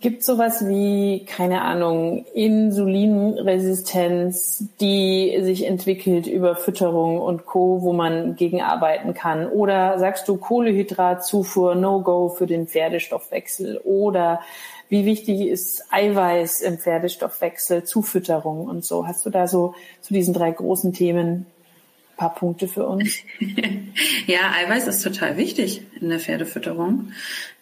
Gibt 0.00 0.24
sowas 0.24 0.66
wie, 0.66 1.26
keine 1.26 1.60
Ahnung, 1.60 2.24
Insulinresistenz, 2.32 4.64
die 4.80 5.38
sich 5.42 5.66
entwickelt 5.66 6.26
über 6.26 6.56
Fütterung 6.56 7.20
und 7.20 7.44
Co., 7.44 7.82
wo 7.82 7.92
man 7.92 8.36
gegen 8.36 8.62
arbeiten 8.62 9.12
kann? 9.12 9.46
Oder 9.46 9.98
sagst 9.98 10.26
du 10.28 10.38
Kohlehydratzufuhr, 10.38 11.74
No-Go 11.74 12.30
für 12.30 12.46
den 12.46 12.68
Pferdestoffwechsel? 12.68 13.82
Oder 13.84 14.40
wie 14.88 15.04
wichtig 15.04 15.42
ist 15.42 15.84
Eiweiß 15.90 16.62
im 16.62 16.78
Pferdestoffwechsel, 16.78 17.84
Zufütterung 17.84 18.66
und 18.66 18.82
so? 18.82 19.06
Hast 19.06 19.26
du 19.26 19.30
da 19.30 19.46
so 19.46 19.74
zu 20.00 20.14
diesen 20.14 20.32
drei 20.32 20.52
großen 20.52 20.94
Themen 20.94 21.44
paar 22.20 22.34
Punkte 22.34 22.68
für 22.68 22.86
uns? 22.86 23.20
ja, 24.26 24.52
Eiweiß 24.58 24.86
ist 24.88 25.02
total 25.02 25.38
wichtig 25.38 25.80
in 25.98 26.10
der 26.10 26.20
Pferdefütterung. 26.20 27.12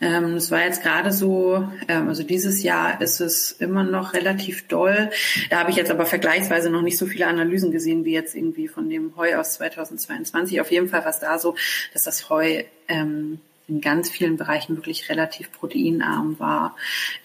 Ähm, 0.00 0.34
es 0.34 0.50
war 0.50 0.64
jetzt 0.64 0.82
gerade 0.82 1.12
so, 1.12 1.68
ähm, 1.86 2.08
also 2.08 2.24
dieses 2.24 2.64
Jahr 2.64 3.00
ist 3.00 3.20
es 3.20 3.52
immer 3.52 3.84
noch 3.84 4.14
relativ 4.14 4.66
doll. 4.66 5.10
Da 5.48 5.60
habe 5.60 5.70
ich 5.70 5.76
jetzt 5.76 5.92
aber 5.92 6.06
vergleichsweise 6.06 6.70
noch 6.70 6.82
nicht 6.82 6.98
so 6.98 7.06
viele 7.06 7.28
Analysen 7.28 7.70
gesehen 7.70 8.04
wie 8.04 8.12
jetzt 8.12 8.34
irgendwie 8.34 8.66
von 8.66 8.90
dem 8.90 9.16
Heu 9.16 9.36
aus 9.36 9.54
2022. 9.54 10.60
Auf 10.60 10.72
jeden 10.72 10.88
Fall 10.88 11.02
war 11.02 11.10
es 11.10 11.20
da 11.20 11.38
so, 11.38 11.54
dass 11.92 12.02
das 12.02 12.28
Heu 12.28 12.64
ähm, 12.88 13.38
in 13.68 13.80
ganz 13.80 14.10
vielen 14.10 14.38
Bereichen 14.38 14.76
wirklich 14.76 15.08
relativ 15.08 15.52
proteinarm 15.52 16.40
war 16.40 16.74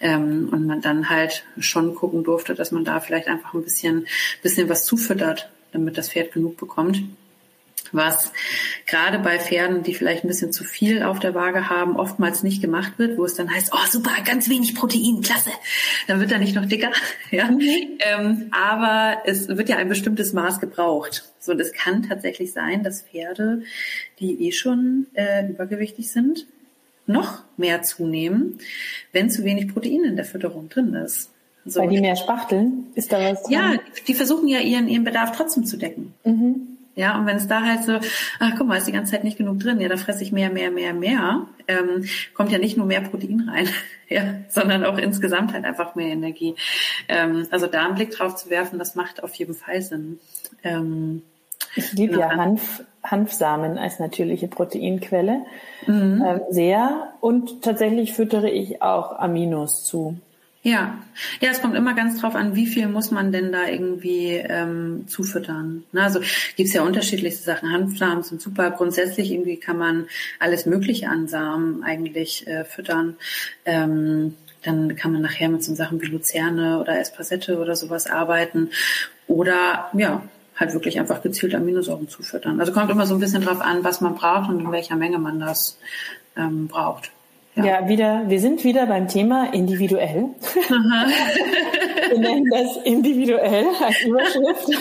ähm, 0.00 0.50
und 0.52 0.66
man 0.66 0.80
dann 0.82 1.10
halt 1.10 1.44
schon 1.58 1.96
gucken 1.96 2.22
durfte, 2.22 2.54
dass 2.54 2.70
man 2.70 2.84
da 2.84 3.00
vielleicht 3.00 3.26
einfach 3.26 3.54
ein 3.54 3.64
bisschen, 3.64 4.06
bisschen 4.40 4.68
was 4.68 4.84
zufüttert, 4.84 5.50
damit 5.72 5.98
das 5.98 6.10
Pferd 6.10 6.32
genug 6.32 6.56
bekommt 6.58 7.02
was 7.94 8.32
gerade 8.86 9.18
bei 9.18 9.38
Pferden, 9.38 9.82
die 9.82 9.94
vielleicht 9.94 10.24
ein 10.24 10.28
bisschen 10.28 10.52
zu 10.52 10.64
viel 10.64 11.02
auf 11.02 11.18
der 11.18 11.34
Waage 11.34 11.68
haben, 11.68 11.96
oftmals 11.96 12.42
nicht 12.42 12.60
gemacht 12.60 12.98
wird, 12.98 13.16
wo 13.18 13.24
es 13.24 13.34
dann 13.34 13.52
heißt, 13.52 13.70
oh 13.72 13.86
super, 13.90 14.10
ganz 14.24 14.48
wenig 14.48 14.74
Protein, 14.74 15.20
klasse, 15.22 15.50
dann 16.06 16.20
wird 16.20 16.32
er 16.32 16.38
nicht 16.38 16.54
noch 16.54 16.66
dicker. 16.66 16.92
Ja? 17.30 17.50
Mhm. 17.50 17.98
Ähm, 17.98 18.50
aber 18.52 19.22
es 19.24 19.48
wird 19.48 19.68
ja 19.68 19.76
ein 19.76 19.88
bestimmtes 19.88 20.32
Maß 20.32 20.60
gebraucht. 20.60 21.24
So, 21.40 21.52
und 21.52 21.60
es 21.60 21.72
kann 21.72 22.02
tatsächlich 22.02 22.52
sein, 22.52 22.84
dass 22.84 23.02
Pferde, 23.02 23.62
die 24.20 24.46
eh 24.46 24.52
schon 24.52 25.06
äh, 25.14 25.48
übergewichtig 25.48 26.12
sind, 26.12 26.46
noch 27.06 27.42
mehr 27.56 27.82
zunehmen, 27.82 28.58
wenn 29.12 29.30
zu 29.30 29.44
wenig 29.44 29.72
Protein 29.72 30.04
in 30.04 30.16
der 30.16 30.24
Fütterung 30.24 30.68
drin 30.68 30.94
ist. 30.94 31.30
So. 31.66 31.80
Weil 31.80 31.88
die 31.88 32.00
mehr 32.00 32.16
spachteln? 32.16 32.88
Ist 32.94 33.12
da 33.12 33.32
was 33.32 33.42
dran? 33.42 33.52
Ja, 33.52 33.74
die 34.06 34.14
versuchen 34.14 34.48
ja 34.48 34.60
ihren, 34.60 34.88
ihren 34.88 35.04
Bedarf 35.04 35.32
trotzdem 35.32 35.64
zu 35.64 35.76
decken. 35.76 36.14
Mhm. 36.24 36.73
Ja, 36.96 37.18
und 37.18 37.26
wenn 37.26 37.36
es 37.36 37.48
da 37.48 37.62
halt 37.62 37.82
so, 37.82 37.98
ach 38.38 38.52
guck 38.56 38.68
mal, 38.68 38.76
ist 38.78 38.86
die 38.86 38.92
ganze 38.92 39.12
Zeit 39.12 39.24
nicht 39.24 39.36
genug 39.36 39.58
drin, 39.58 39.80
ja, 39.80 39.88
da 39.88 39.96
fresse 39.96 40.22
ich 40.22 40.30
mehr, 40.30 40.50
mehr, 40.50 40.70
mehr, 40.70 40.94
mehr, 40.94 41.46
ähm, 41.66 42.04
kommt 42.34 42.52
ja 42.52 42.58
nicht 42.58 42.76
nur 42.76 42.86
mehr 42.86 43.00
Protein 43.00 43.48
rein, 43.48 43.68
ja, 44.08 44.22
sondern 44.48 44.84
auch 44.84 44.98
insgesamt 44.98 45.52
halt 45.52 45.64
einfach 45.64 45.96
mehr 45.96 46.08
Energie. 46.08 46.54
Ähm, 47.08 47.46
also 47.50 47.66
da 47.66 47.84
einen 47.84 47.96
Blick 47.96 48.10
drauf 48.12 48.36
zu 48.36 48.48
werfen, 48.48 48.78
das 48.78 48.94
macht 48.94 49.24
auf 49.24 49.34
jeden 49.34 49.54
Fall 49.54 49.82
Sinn. 49.82 50.20
Ähm, 50.62 51.22
ich 51.74 51.92
liebe 51.92 52.20
ja 52.20 52.30
Hanf, 52.30 52.84
Hanfsamen 53.02 53.78
als 53.78 53.98
natürliche 53.98 54.46
Proteinquelle 54.46 55.44
mhm. 55.86 56.22
ähm, 56.24 56.40
sehr 56.50 57.12
und 57.20 57.62
tatsächlich 57.62 58.12
füttere 58.12 58.50
ich 58.50 58.82
auch 58.82 59.18
Aminos 59.18 59.84
zu. 59.84 60.16
Ja, 60.66 60.96
ja, 61.40 61.50
es 61.50 61.60
kommt 61.60 61.74
immer 61.74 61.92
ganz 61.92 62.22
drauf 62.22 62.34
an, 62.34 62.56
wie 62.56 62.66
viel 62.66 62.88
muss 62.88 63.10
man 63.10 63.32
denn 63.32 63.52
da 63.52 63.68
irgendwie 63.68 64.30
ähm, 64.30 65.06
zufüttern. 65.06 65.84
Ne? 65.92 66.02
Also 66.02 66.20
gibt's 66.56 66.72
ja 66.72 66.82
unterschiedlichste 66.82 67.44
Sachen. 67.44 67.70
Hanfsamen 67.70 68.22
sind 68.22 68.40
super. 68.40 68.70
Grundsätzlich 68.70 69.30
irgendwie 69.30 69.58
kann 69.58 69.76
man 69.76 70.06
alles 70.40 70.64
Mögliche 70.64 71.10
an 71.10 71.28
Samen 71.28 71.84
eigentlich 71.84 72.46
äh, 72.46 72.64
füttern. 72.64 73.16
Ähm, 73.66 74.36
dann 74.62 74.96
kann 74.96 75.12
man 75.12 75.20
nachher 75.20 75.50
mit 75.50 75.62
so 75.62 75.74
Sachen 75.74 76.00
wie 76.00 76.06
Luzerne 76.06 76.80
oder 76.80 76.98
Espasette 76.98 77.58
oder 77.58 77.76
sowas 77.76 78.06
arbeiten. 78.06 78.70
Oder 79.26 79.90
ja, 79.92 80.22
halt 80.56 80.72
wirklich 80.72 80.98
einfach 80.98 81.20
gezielt 81.20 81.54
Aminosäuren 81.54 82.08
zufüttern. 82.08 82.58
Also 82.58 82.72
kommt 82.72 82.90
immer 82.90 83.04
so 83.04 83.12
ein 83.12 83.20
bisschen 83.20 83.42
drauf 83.42 83.60
an, 83.60 83.84
was 83.84 84.00
man 84.00 84.14
braucht 84.14 84.48
und 84.48 84.60
in 84.60 84.72
welcher 84.72 84.96
Menge 84.96 85.18
man 85.18 85.40
das 85.40 85.78
ähm, 86.38 86.68
braucht. 86.68 87.10
Ja. 87.56 87.64
ja, 87.64 87.88
wieder, 87.88 88.24
wir 88.26 88.40
sind 88.40 88.64
wieder 88.64 88.86
beim 88.86 89.06
Thema 89.06 89.52
individuell. 89.52 90.30
wir 90.68 92.18
nennen 92.18 92.50
das 92.50 92.78
individuell 92.84 93.66
als 93.80 94.00
Überschrift. 94.02 94.80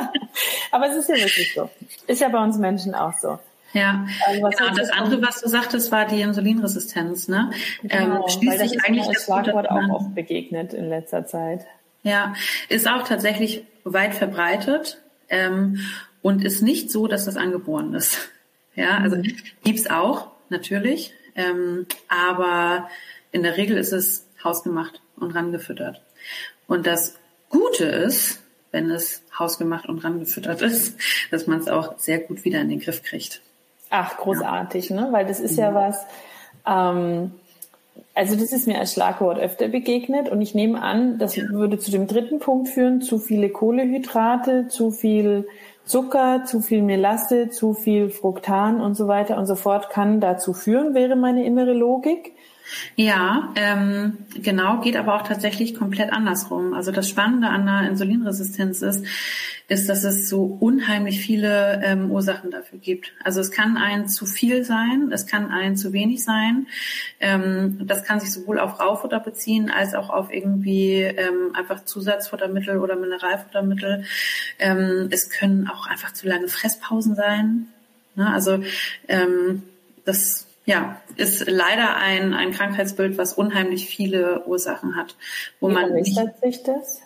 Aber 0.70 0.88
es 0.88 0.96
ist 0.96 1.08
ja 1.10 1.16
wirklich 1.16 1.52
so. 1.54 1.68
Ist 2.06 2.22
ja 2.22 2.28
bei 2.30 2.42
uns 2.42 2.56
Menschen 2.56 2.94
auch 2.94 3.12
so. 3.20 3.38
Ja, 3.74 4.06
also 4.26 4.40
genau. 4.40 4.74
Das 4.74 4.90
andere, 4.90 5.20
was 5.20 5.42
du 5.42 5.48
sagtest, 5.48 5.92
war 5.92 6.06
die 6.06 6.22
Insulinresistenz. 6.22 7.28
Ne? 7.28 7.50
Genau, 7.82 8.22
ähm, 8.22 8.28
schließt 8.28 8.58
sich 8.58 8.84
eigentlich 8.84 9.06
das 9.06 9.24
Schlagwort 9.24 9.70
auch 9.70 9.88
oft 9.90 10.14
begegnet 10.14 10.72
in 10.72 10.88
letzter 10.88 11.26
Zeit. 11.26 11.66
Ja, 12.02 12.34
ist 12.68 12.88
auch 12.88 13.02
tatsächlich 13.02 13.64
weit 13.84 14.14
verbreitet 14.14 15.02
ähm, 15.28 15.80
und 16.22 16.44
ist 16.44 16.62
nicht 16.62 16.90
so, 16.90 17.06
dass 17.06 17.26
das 17.26 17.36
angeboren 17.36 17.92
ist. 17.94 18.30
Ja, 18.74 18.98
also 18.98 19.16
mhm. 19.16 19.36
gibt's 19.64 19.90
auch 19.90 20.28
natürlich. 20.48 21.12
Ähm, 21.38 21.86
aber 22.08 22.88
in 23.30 23.42
der 23.42 23.56
Regel 23.56 23.78
ist 23.78 23.92
es 23.92 24.26
hausgemacht 24.42 25.00
und 25.16 25.34
rangefüttert. 25.34 26.02
Und 26.66 26.86
das 26.86 27.14
Gute 27.48 27.84
ist, 27.84 28.40
wenn 28.72 28.90
es 28.90 29.22
hausgemacht 29.38 29.88
und 29.88 30.04
rangefüttert 30.04 30.60
ist, 30.62 30.98
dass 31.30 31.46
man 31.46 31.60
es 31.60 31.68
auch 31.68 31.96
sehr 31.98 32.18
gut 32.18 32.44
wieder 32.44 32.60
in 32.60 32.68
den 32.68 32.80
Griff 32.80 33.02
kriegt. 33.02 33.40
Ach, 33.88 34.18
großartig, 34.18 34.90
ja. 34.90 34.96
ne? 34.96 35.08
Weil 35.12 35.26
das 35.26 35.40
ist 35.40 35.56
ja, 35.56 35.66
ja 35.66 35.70
mhm. 35.70 35.74
was, 35.74 36.06
ähm, 36.66 37.32
also 38.14 38.34
das 38.34 38.52
ist 38.52 38.66
mir 38.66 38.80
als 38.80 38.92
Schlagwort 38.92 39.38
öfter 39.38 39.68
begegnet 39.68 40.28
und 40.28 40.42
ich 40.42 40.54
nehme 40.54 40.82
an, 40.82 41.18
das 41.18 41.36
ja. 41.36 41.48
würde 41.50 41.78
zu 41.78 41.92
dem 41.92 42.08
dritten 42.08 42.40
Punkt 42.40 42.68
führen, 42.68 43.00
zu 43.00 43.18
viele 43.18 43.48
Kohlehydrate, 43.48 44.66
zu 44.68 44.90
viel 44.90 45.46
Zucker, 45.88 46.44
zu 46.44 46.60
viel 46.60 46.82
Melasse, 46.82 47.48
zu 47.48 47.72
viel 47.72 48.10
Fructan 48.10 48.82
und 48.82 48.94
so 48.94 49.08
weiter 49.08 49.38
und 49.38 49.46
so 49.46 49.54
fort 49.54 49.88
kann 49.88 50.20
dazu 50.20 50.52
führen, 50.52 50.92
wäre 50.92 51.16
meine 51.16 51.46
innere 51.46 51.72
Logik. 51.72 52.34
Ja, 52.96 53.52
ähm, 53.56 54.18
genau, 54.34 54.80
geht 54.80 54.96
aber 54.96 55.14
auch 55.14 55.26
tatsächlich 55.26 55.74
komplett 55.74 56.12
andersrum. 56.12 56.74
Also 56.74 56.92
das 56.92 57.08
Spannende 57.08 57.48
an 57.48 57.66
der 57.66 57.88
Insulinresistenz 57.88 58.82
ist, 58.82 59.04
ist, 59.68 59.88
dass 59.88 60.02
es 60.02 60.28
so 60.28 60.44
unheimlich 60.44 61.20
viele 61.20 61.80
ähm, 61.84 62.10
Ursachen 62.10 62.50
dafür 62.50 62.78
gibt. 62.78 63.12
Also 63.22 63.40
es 63.40 63.50
kann 63.50 63.76
ein 63.76 64.08
zu 64.08 64.24
viel 64.24 64.64
sein, 64.64 65.10
es 65.12 65.26
kann 65.26 65.50
ein 65.50 65.76
zu 65.76 65.92
wenig 65.92 66.24
sein. 66.24 66.66
Ähm, 67.20 67.86
das 67.86 68.04
kann 68.04 68.18
sich 68.18 68.32
sowohl 68.32 68.58
auf 68.58 68.80
Raufutter 68.80 69.20
beziehen 69.20 69.70
als 69.70 69.94
auch 69.94 70.08
auf 70.08 70.32
irgendwie 70.32 71.02
ähm, 71.02 71.54
einfach 71.54 71.84
Zusatzfuttermittel 71.84 72.78
oder 72.78 72.96
Mineralfuttermittel. 72.96 74.04
Ähm, 74.58 75.08
es 75.10 75.30
können 75.30 75.68
auch 75.68 75.86
einfach 75.86 76.12
zu 76.14 76.26
lange 76.26 76.48
Fresspausen 76.48 77.14
sein. 77.14 77.68
Ne? 78.14 78.32
Also 78.32 78.62
ähm, 79.06 79.62
das 80.06 80.47
ja, 80.68 81.00
ist 81.16 81.48
leider 81.48 81.96
ein, 81.96 82.34
ein 82.34 82.52
Krankheitsbild, 82.52 83.16
was 83.16 83.32
unheimlich 83.32 83.86
viele 83.86 84.44
Ursachen 84.44 84.96
hat, 84.96 85.16
wo 85.60 85.70
Wie 85.70 85.72
man 85.72 85.94
nicht, 85.94 86.14
sich 86.42 86.62
das? 86.62 87.00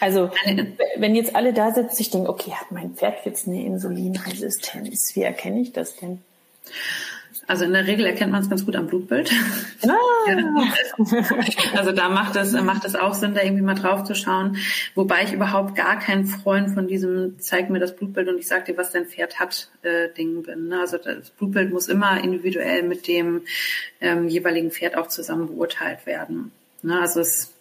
Also 0.00 0.30
wenn 0.96 1.14
jetzt 1.14 1.36
alle 1.36 1.52
da 1.52 1.70
sitzen, 1.70 2.00
ich 2.00 2.10
denke, 2.10 2.30
okay, 2.30 2.52
hat 2.52 2.72
mein 2.72 2.94
Pferd 2.94 3.26
jetzt 3.26 3.46
eine 3.46 3.62
Insulinresistenz? 3.62 5.14
Wie 5.14 5.20
erkenne 5.20 5.60
ich 5.60 5.72
das 5.72 5.96
denn? 5.96 6.22
Also 7.46 7.64
in 7.64 7.72
der 7.72 7.86
Regel 7.86 8.06
erkennt 8.06 8.32
man 8.32 8.42
es 8.42 8.48
ganz 8.48 8.64
gut 8.64 8.76
am 8.76 8.86
Blutbild. 8.86 9.30
Ah. 9.86 9.94
also 11.76 11.92
da 11.92 12.08
macht 12.08 12.36
es 12.36 12.52
macht 12.52 12.84
es 12.84 12.94
auch 12.94 13.14
Sinn, 13.14 13.34
da 13.34 13.42
irgendwie 13.42 13.62
mal 13.62 13.74
drauf 13.74 14.04
zu 14.04 14.14
schauen. 14.14 14.56
Wobei 14.94 15.24
ich 15.24 15.32
überhaupt 15.32 15.74
gar 15.74 15.98
kein 15.98 16.26
Freund 16.26 16.70
von 16.70 16.86
diesem 16.86 17.38
zeig 17.38 17.70
mir 17.70 17.80
das 17.80 17.94
Blutbild 17.94 18.28
und 18.28 18.38
ich 18.38 18.48
sag 18.48 18.64
dir, 18.64 18.76
was 18.76 18.92
dein 18.92 19.06
Pferd 19.06 19.38
hat 19.38 19.68
äh, 19.82 20.08
Ding 20.08 20.42
bin. 20.42 20.68
Ne? 20.68 20.80
Also 20.80 20.98
das 20.98 21.30
Blutbild 21.30 21.72
muss 21.72 21.88
immer 21.88 22.22
individuell 22.22 22.82
mit 22.82 23.08
dem 23.08 23.42
ähm, 24.00 24.28
jeweiligen 24.28 24.70
Pferd 24.70 24.96
auch 24.96 25.08
zusammen 25.08 25.48
beurteilt 25.48 26.06
werden. 26.06 26.52
Ne? 26.82 27.00
Also 27.00 27.20
es 27.20 27.52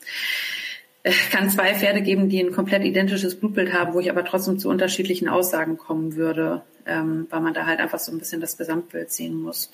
kann 1.31 1.49
zwei 1.49 1.75
Pferde 1.75 2.01
geben, 2.01 2.29
die 2.29 2.39
ein 2.39 2.53
komplett 2.53 2.83
identisches 2.83 3.39
Blutbild 3.39 3.73
haben, 3.73 3.93
wo 3.93 3.99
ich 3.99 4.09
aber 4.09 4.23
trotzdem 4.23 4.57
zu 4.57 4.69
unterschiedlichen 4.69 5.27
Aussagen 5.27 5.77
kommen 5.77 6.15
würde, 6.15 6.61
ähm, 6.85 7.27
weil 7.29 7.41
man 7.41 7.53
da 7.53 7.65
halt 7.65 7.79
einfach 7.79 7.99
so 7.99 8.11
ein 8.11 8.19
bisschen 8.19 8.41
das 8.41 8.57
Gesamtbild 8.57 9.11
sehen 9.11 9.35
muss. 9.35 9.71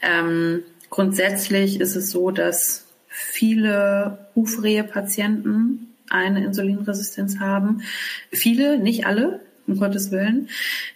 Ähm, 0.00 0.62
grundsätzlich 0.88 1.80
ist 1.80 1.96
es 1.96 2.10
so, 2.10 2.30
dass 2.30 2.86
viele 3.08 4.26
Hufrehe-Patienten 4.34 5.94
eine 6.08 6.44
Insulinresistenz 6.44 7.38
haben. 7.38 7.82
Viele, 8.30 8.78
nicht 8.78 9.06
alle, 9.06 9.40
um 9.70 9.78
Gottes 9.78 10.10
Willen. 10.10 10.48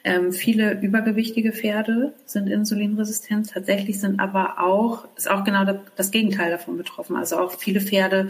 Ähm, 0.02 0.32
viele 0.32 0.80
übergewichtige 0.80 1.52
Pferde 1.52 2.12
sind 2.26 2.48
insulinresistent. 2.48 3.50
Tatsächlich 3.50 4.00
sind 4.00 4.20
aber 4.20 4.60
auch, 4.60 5.06
ist 5.16 5.30
auch 5.30 5.44
genau 5.44 5.64
das, 5.96 6.10
Gegenteil 6.10 6.50
davon 6.50 6.76
betroffen. 6.76 7.16
Also 7.16 7.38
auch 7.38 7.52
viele 7.52 7.80
Pferde, 7.80 8.28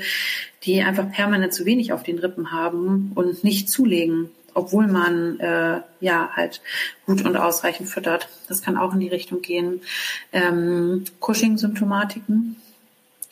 die 0.63 0.83
einfach 0.83 1.11
permanent 1.11 1.53
zu 1.53 1.65
wenig 1.65 1.93
auf 1.93 2.03
den 2.03 2.19
Rippen 2.19 2.53
haben 2.53 3.13
und 3.15 3.45
nicht 3.45 3.69
zulegen, 3.69 4.31
obwohl 4.55 4.87
man 4.87 5.39
äh, 5.41 5.81
ja 6.01 6.31
halt 6.33 6.63
gut 7.07 7.25
und 7.25 7.37
ausreichend 7.37 7.89
füttert. 7.89 8.29
Das 8.49 8.63
kann 8.63 8.77
auch 8.77 8.95
in 8.95 9.01
die 9.01 9.09
Richtung 9.09 9.43
gehen. 9.43 9.81
Ähm, 10.33 11.05
Cushing-Symptomatiken 11.21 12.57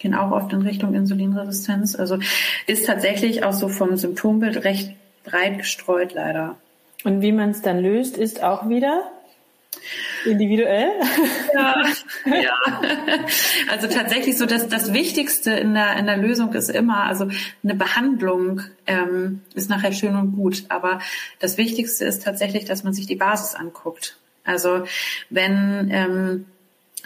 gehen 0.03 0.15
auch 0.15 0.33
oft 0.33 0.53
in 0.53 0.63
Richtung 0.63 0.95
Insulinresistenz. 0.95 1.95
Also 1.95 2.19
ist 2.67 2.87
tatsächlich 2.87 3.45
auch 3.45 3.53
so 3.53 3.69
vom 3.69 3.97
Symptombild 3.97 4.65
recht 4.65 4.93
breit 5.25 5.59
gestreut 5.59 6.13
leider. 6.13 6.57
Und 7.05 7.23
wie 7.23 7.33
man 7.33 7.51
es 7.51 7.63
dann 7.63 7.81
löst, 7.81 8.17
ist 8.17 8.43
auch 8.43 8.69
wieder 8.69 9.11
individuell. 10.25 10.91
Ja, 11.55 11.83
ja. 12.27 12.55
Also 13.69 13.89
tatsächlich 13.89 14.39
so, 14.39 14.47
dass 14.47 14.69
das 14.69 14.93
Wichtigste 14.93 15.53
in 15.53 15.75
der 15.75 15.97
in 15.97 16.07
der 16.07 16.17
Lösung 16.17 16.53
ist 16.55 16.71
immer, 16.71 17.05
also 17.05 17.29
eine 17.63 17.75
Behandlung 17.75 18.63
ähm, 18.87 19.41
ist 19.55 19.69
nachher 19.69 19.93
schön 19.93 20.17
und 20.17 20.33
gut, 20.33 20.65
aber 20.69 21.01
das 21.41 21.59
Wichtigste 21.59 22.05
ist 22.05 22.23
tatsächlich, 22.23 22.65
dass 22.65 22.85
man 22.85 22.93
sich 22.93 23.07
die 23.07 23.17
Basis 23.17 23.55
anguckt. 23.55 24.17
Also 24.45 24.85
wenn 25.31 25.91
ähm, 25.91 26.47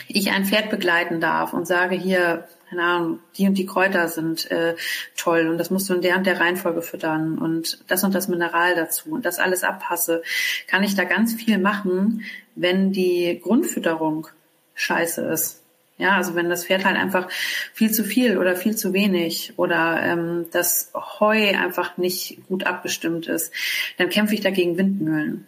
ich 0.09 0.31
ein 0.31 0.45
Pferd 0.45 0.71
begleiten 0.71 1.21
darf 1.21 1.53
und 1.53 1.67
sage 1.67 1.97
hier, 1.97 2.47
keine 2.69 2.83
Ahnung, 2.83 3.21
die 3.37 3.47
und 3.47 3.55
die 3.55 3.67
Kräuter 3.67 4.09
sind 4.09 4.51
äh, 4.51 4.75
toll 5.17 5.49
und 5.49 5.59
das 5.59 5.71
musst 5.71 5.89
du 5.89 5.95
in 5.95 6.03
der 6.03 6.17
und 6.17 6.27
der 6.27 6.41
Reihenfolge 6.41 6.83
füttern 6.83 7.39
und 7.39 7.79
das 7.89 8.03
und 8.05 8.15
das 8.15 8.29
Mineral 8.29 8.75
dazu 8.75 9.11
und 9.11 9.25
das 9.25 9.39
alles 9.39 9.63
abpasse, 9.65 10.23
kann 10.67 10.83
ich 10.83 10.95
da 10.95 11.05
ganz 11.05 11.35
viel 11.35 11.59
machen, 11.59 12.25
wenn 12.55 12.93
die 12.93 13.41
Grundfütterung 13.43 14.29
scheiße 14.75 15.23
ist. 15.23 15.63
Ja, 15.99 16.17
also 16.17 16.35
wenn 16.35 16.51
das 16.51 16.67
Pferd 16.67 16.85
halt 16.85 16.97
einfach 16.97 17.31
viel 17.73 17.91
zu 17.91 18.05
viel 18.05 18.37
oder 18.37 18.55
viel 18.55 18.77
zu 18.77 18.93
wenig 18.93 19.55
oder 19.57 20.03
ähm, 20.03 20.47
das 20.53 20.93
Heu 20.95 21.57
einfach 21.57 21.97
nicht 21.97 22.47
gut 22.49 22.65
abgestimmt 22.65 23.29
ist, 23.29 23.53
dann 23.97 24.11
kämpfe 24.11 24.35
ich 24.35 24.43
dagegen 24.43 24.77
Windmühlen. 24.77 25.47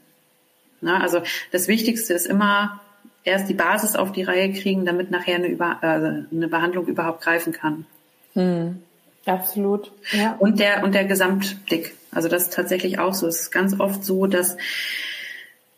Na, 0.81 1.03
also 1.03 1.21
das 1.51 1.69
Wichtigste 1.69 2.15
ist 2.15 2.27
immer 2.27 2.81
erst 3.25 3.49
die 3.49 3.55
Basis 3.55 3.97
auf 3.97 4.13
die 4.13 4.23
Reihe 4.23 4.53
kriegen, 4.53 4.85
damit 4.85 5.11
nachher 5.11 5.37
eine, 5.37 5.49
Über 5.49 5.79
äh, 5.83 6.35
eine 6.35 6.49
Behandlung 6.49 6.87
überhaupt 6.87 7.23
greifen 7.23 7.53
kann. 7.53 7.87
Hm. 8.35 8.83
Absolut. 9.27 9.93
Ja. 10.13 10.37
Und 10.39 10.59
der 10.59 10.83
und 10.85 10.95
der 10.95 11.05
Gesamtblick. 11.05 11.95
Also 12.11 12.29
das 12.29 12.45
ist 12.45 12.55
tatsächlich 12.55 12.99
auch 12.99 13.15
so. 13.15 13.27
Es 13.27 13.41
ist 13.41 13.51
ganz 13.51 13.79
oft 13.79 14.03
so, 14.05 14.27
dass 14.27 14.57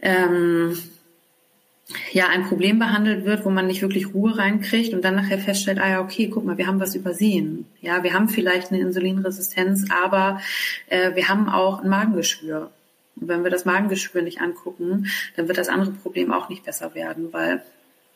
ähm, 0.01 0.79
ja 2.13 2.29
ein 2.29 2.45
Problem 2.47 2.79
behandelt 2.79 3.25
wird, 3.25 3.45
wo 3.45 3.51
man 3.51 3.67
nicht 3.67 3.83
wirklich 3.83 4.15
Ruhe 4.15 4.39
reinkriegt 4.39 4.95
und 4.95 5.05
dann 5.05 5.17
nachher 5.17 5.39
feststellt, 5.39 5.81
ah 5.81 5.89
ja, 5.89 6.01
okay, 6.01 6.29
guck 6.29 6.45
mal, 6.45 6.59
wir 6.59 6.67
haben 6.69 6.81
was 6.81 6.95
übersehen. 6.95 7.67
Ja, 7.81 8.05
wir 8.05 8.15
haben 8.15 8.29
vielleicht 8.29 8.71
eine 8.71 8.81
Insulinresistenz, 8.81 9.87
aber 9.91 10.41
äh, 10.89 11.15
wir 11.17 11.29
haben 11.29 11.49
auch 11.49 11.83
ein 11.83 11.89
Magengeschwür. 11.89 12.71
Und 13.21 13.29
wenn 13.29 13.45
wir 13.45 13.51
das 13.51 13.65
Magengeschwür 13.65 14.23
nicht 14.23 14.41
angucken, 14.41 15.07
dann 15.37 15.49
wird 15.49 15.59
das 15.59 15.69
andere 15.69 15.93
Problem 15.93 16.33
auch 16.33 16.49
nicht 16.49 16.65
besser 16.65 16.95
werden, 16.95 17.33
weil, 17.33 17.63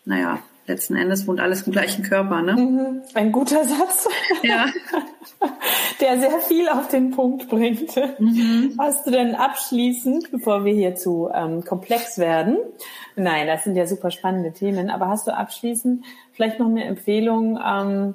naja, 0.05 0.43
letzten 0.67 0.97
Endes 0.97 1.27
wohnt 1.27 1.41
alles 1.41 1.63
im 1.63 1.73
gleichen 1.73 2.05
Körper. 2.05 2.43
Ne? 2.43 2.55
Mhm, 2.55 3.03
ein 3.15 3.33
guter 3.33 3.65
Satz. 3.65 4.09
Ja. 4.43 4.67
Der 6.01 6.19
sehr 6.19 6.41
viel 6.41 6.69
auf 6.69 6.89
den 6.89 7.11
Punkt 7.11 7.49
bringt. 7.49 7.97
Mhm. 8.19 8.75
Hast 8.79 9.07
du 9.07 9.11
denn 9.11 9.35
abschließend, 9.35 10.31
bevor 10.31 10.65
wir 10.65 10.73
hier 10.73 10.95
zu 10.97 11.31
ähm, 11.33 11.65
komplex 11.65 12.19
werden, 12.19 12.59
nein, 13.17 13.47
das 13.47 13.65
sind 13.65 13.77
ja 13.77 13.87
super 13.87 14.11
spannende 14.11 14.53
Themen, 14.53 14.91
aber 14.91 15.09
hast 15.09 15.27
du 15.27 15.37
abschließend 15.37 16.05
vielleicht 16.33 16.59
noch 16.59 16.67
eine 16.67 16.85
Empfehlung, 16.85 17.59
ähm, 17.65 18.15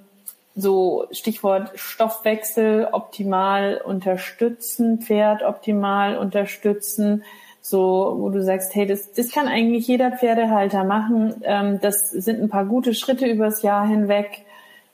so 0.59 1.07
Stichwort 1.11 1.71
Stoffwechsel 1.75 2.89
optimal 2.91 3.81
unterstützen, 3.83 4.99
Pferd 4.99 5.43
optimal 5.43 6.17
unterstützen, 6.17 7.23
so 7.61 8.15
wo 8.19 8.29
du 8.29 8.41
sagst, 8.43 8.73
hey, 8.75 8.85
das, 8.85 9.11
das 9.13 9.31
kann 9.31 9.47
eigentlich 9.47 9.87
jeder 9.87 10.11
Pferdehalter 10.11 10.83
machen. 10.83 11.41
Ähm, 11.43 11.79
das 11.81 12.09
sind 12.11 12.41
ein 12.41 12.49
paar 12.49 12.65
gute 12.65 12.93
Schritte 12.93 13.25
übers 13.25 13.61
Jahr 13.61 13.87
hinweg. 13.87 14.45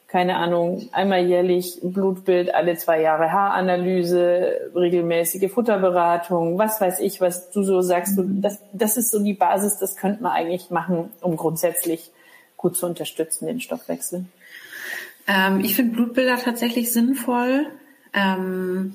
Keine 0.07 0.37
Ahnung, 0.37 0.87
einmal 0.91 1.25
jährlich 1.25 1.79
Blutbild, 1.81 2.53
alle 2.53 2.77
zwei 2.77 3.01
Jahre 3.01 3.31
Haaranalyse, 3.31 4.71
regelmäßige 4.73 5.51
Futterberatung, 5.51 6.57
was 6.57 6.79
weiß 6.79 6.99
ich, 6.99 7.19
was 7.21 7.49
du 7.49 7.63
so 7.63 7.81
sagst. 7.81 8.17
Das, 8.17 8.59
das 8.71 8.97
ist 8.97 9.11
so 9.11 9.21
die 9.21 9.33
Basis, 9.33 9.77
das 9.77 9.97
könnte 9.97 10.23
man 10.23 10.31
eigentlich 10.31 10.69
machen, 10.69 11.11
um 11.21 11.35
grundsätzlich 11.35 12.11
gut 12.55 12.77
zu 12.77 12.85
unterstützen, 12.85 13.47
den 13.47 13.59
Stoffwechsel. 13.59 14.25
Ähm, 15.27 15.61
ich 15.61 15.75
finde 15.75 15.95
Blutbilder 15.95 16.37
tatsächlich 16.37 16.91
sinnvoll. 16.91 17.67
Ähm, 18.13 18.93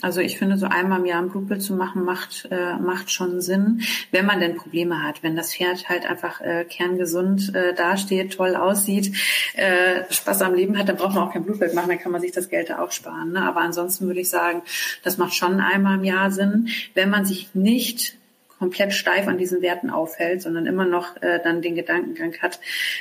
also 0.00 0.20
ich 0.20 0.38
finde, 0.38 0.56
so 0.56 0.66
einmal 0.66 1.00
im 1.00 1.06
Jahr 1.06 1.22
ein 1.22 1.28
Blutbild 1.28 1.62
zu 1.62 1.74
machen, 1.74 2.04
macht, 2.04 2.48
äh, 2.50 2.76
macht 2.76 3.10
schon 3.10 3.40
Sinn, 3.40 3.82
wenn 4.10 4.26
man 4.26 4.40
denn 4.40 4.56
Probleme 4.56 5.02
hat. 5.02 5.22
Wenn 5.22 5.36
das 5.36 5.54
Pferd 5.54 5.88
halt 5.88 6.06
einfach 6.06 6.40
äh, 6.40 6.64
kerngesund 6.64 7.54
äh, 7.54 7.74
dasteht, 7.74 8.36
toll 8.36 8.56
aussieht, 8.56 9.14
äh, 9.54 10.02
Spaß 10.10 10.42
am 10.42 10.54
Leben 10.54 10.78
hat, 10.78 10.88
dann 10.88 10.96
braucht 10.96 11.14
man 11.14 11.28
auch 11.28 11.32
kein 11.32 11.44
Blutbild 11.44 11.74
machen, 11.74 11.90
dann 11.90 11.98
kann 11.98 12.10
man 12.10 12.20
sich 12.20 12.32
das 12.32 12.48
Geld 12.48 12.70
da 12.70 12.82
auch 12.82 12.90
sparen. 12.90 13.32
Ne? 13.32 13.42
Aber 13.42 13.60
ansonsten 13.60 14.06
würde 14.06 14.20
ich 14.20 14.30
sagen, 14.30 14.62
das 15.04 15.18
macht 15.18 15.34
schon 15.34 15.60
einmal 15.60 15.98
im 15.98 16.04
Jahr 16.04 16.30
Sinn, 16.30 16.68
wenn 16.94 17.10
man 17.10 17.24
sich 17.24 17.54
nicht 17.54 18.16
komplett 18.62 18.92
steif 18.92 19.26
an 19.26 19.38
diesen 19.38 19.60
Werten 19.60 19.90
aufhält, 19.90 20.40
sondern 20.40 20.66
immer 20.66 20.84
noch 20.84 21.20
äh, 21.20 21.40
dann 21.42 21.62
den 21.62 21.74
Gedankengang 21.74 22.36
hat, 22.40 22.60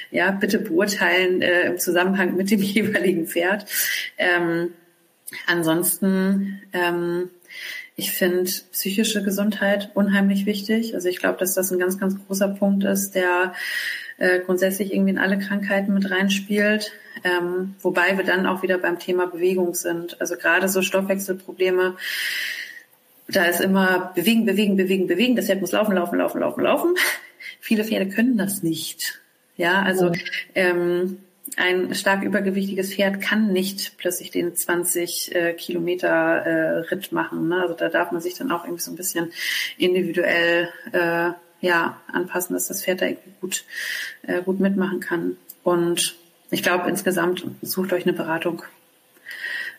ja, 0.10 0.32
bitte 0.32 0.58
beurteilen 0.58 1.44
äh, 1.44 1.68
im 1.68 1.78
Zusammenhang 1.78 2.36
mit 2.36 2.50
dem 2.50 2.62
jeweiligen 2.64 3.28
Pferd. 3.28 3.68
Ähm, 4.18 4.74
ansonsten, 5.46 6.64
ähm, 6.74 7.30
ich 7.96 8.12
finde 8.12 8.50
psychische 8.72 9.22
Gesundheit 9.22 9.92
unheimlich 9.94 10.48
wichtig. 10.48 10.96
Also 10.96 11.10
ich 11.10 11.20
glaube, 11.20 11.38
dass 11.38 11.54
das 11.54 11.72
ein 11.72 11.78
ganz, 11.78 12.00
ganz 12.00 12.16
großer 12.26 12.48
Punkt 12.48 12.84
ist, 12.84 13.14
der 13.14 13.54
äh, 14.18 14.40
grundsätzlich 14.40 14.92
irgendwie 14.92 15.12
in 15.12 15.20
alle 15.20 15.38
Krankheiten 15.38 15.94
mit 15.94 16.10
reinspielt. 16.10 16.92
Ähm, 17.24 17.76
wobei 17.82 18.18
wir 18.18 18.24
dann 18.24 18.48
auch 18.48 18.64
wieder 18.64 18.80
beim 18.80 18.98
Thema 18.98 19.28
Bewegung 19.28 19.76
sind. 19.76 20.20
Also 20.20 20.38
gerade 20.38 20.68
so 20.70 20.82
Stoffwechselprobleme, 20.82 21.98
da 23.32 23.46
ist 23.46 23.62
immer 23.62 24.12
bewegen, 24.16 24.46
bewegen, 24.46 24.76
bewegen, 24.76 25.08
bewegen. 25.08 25.36
Das 25.36 25.46
Pferd 25.46 25.62
muss 25.62 25.72
laufen, 25.72 25.96
laufen, 25.96 26.18
laufen, 26.18 26.40
laufen, 26.40 26.64
laufen. 26.64 26.96
Viele 27.60 27.84
Pferde 27.84 28.10
können 28.10 28.38
das 28.38 28.64
nicht. 28.64 29.22
Ja, 29.58 29.82
also 29.82 30.12
ähm, 30.56 31.18
ein 31.58 31.94
stark 31.96 32.24
übergewichtiges 32.24 32.94
Pferd 32.94 33.22
kann 33.22 33.52
nicht 33.52 33.98
plötzlich 33.98 34.32
den 34.32 34.56
20 34.56 35.36
äh, 35.36 35.54
Kilometer 35.54 36.10
äh, 36.10 36.78
Ritt 36.90 37.12
machen. 37.12 37.50
Ne? 37.50 37.62
Also 37.62 37.74
da 37.76 37.90
darf 37.90 38.12
man 38.12 38.22
sich 38.22 38.36
dann 38.36 38.52
auch 38.52 38.64
irgendwie 38.64 38.84
so 38.84 38.92
ein 38.92 38.96
bisschen 38.96 39.32
individuell 39.78 40.70
äh, 40.94 41.32
ja 41.60 42.02
anpassen, 42.12 42.54
dass 42.54 42.68
das 42.68 42.84
Pferd 42.84 43.02
da 43.02 43.06
irgendwie 43.08 43.34
gut 43.42 43.66
äh, 44.24 44.42
gut 44.42 44.60
mitmachen 44.60 45.00
kann. 45.00 45.38
Und 45.64 46.16
ich 46.50 46.64
glaube 46.64 46.90
insgesamt 46.90 47.46
sucht 47.62 47.94
euch 47.94 48.06
eine 48.06 48.14
Beratung, 48.14 48.64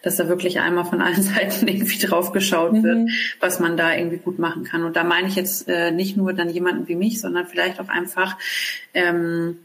dass 0.03 0.17
da 0.17 0.29
wirklich 0.29 0.61
einmal 0.61 0.85
von 0.85 1.01
allen 1.01 1.23
Seiten 1.23 1.69
irgendwie 1.69 2.05
drauf 2.05 2.33
geschaut 2.33 2.75
wird, 2.83 2.99
mhm. 2.99 3.09
was 3.41 3.61
man 3.61 3.77
da 3.77 3.95
irgendwie 3.95 4.19
gut 4.19 4.39
machen 4.39 4.65
kann. 4.65 4.85
Und 4.85 4.97
da 4.97 5.05
meine 5.05 5.29
ich 5.29 5.37
jetzt 5.37 5.69
äh, 5.69 5.91
nicht 5.91 6.17
nur 6.17 6.33
dann 6.33 6.51
jemanden 6.51 6.89
wie 6.89 6.97
mich, 6.97 7.21
sondern 7.21 7.47
vielleicht 7.47 7.81
auch 7.81 7.89
einfach 7.89 8.37
ähm, 8.95 9.59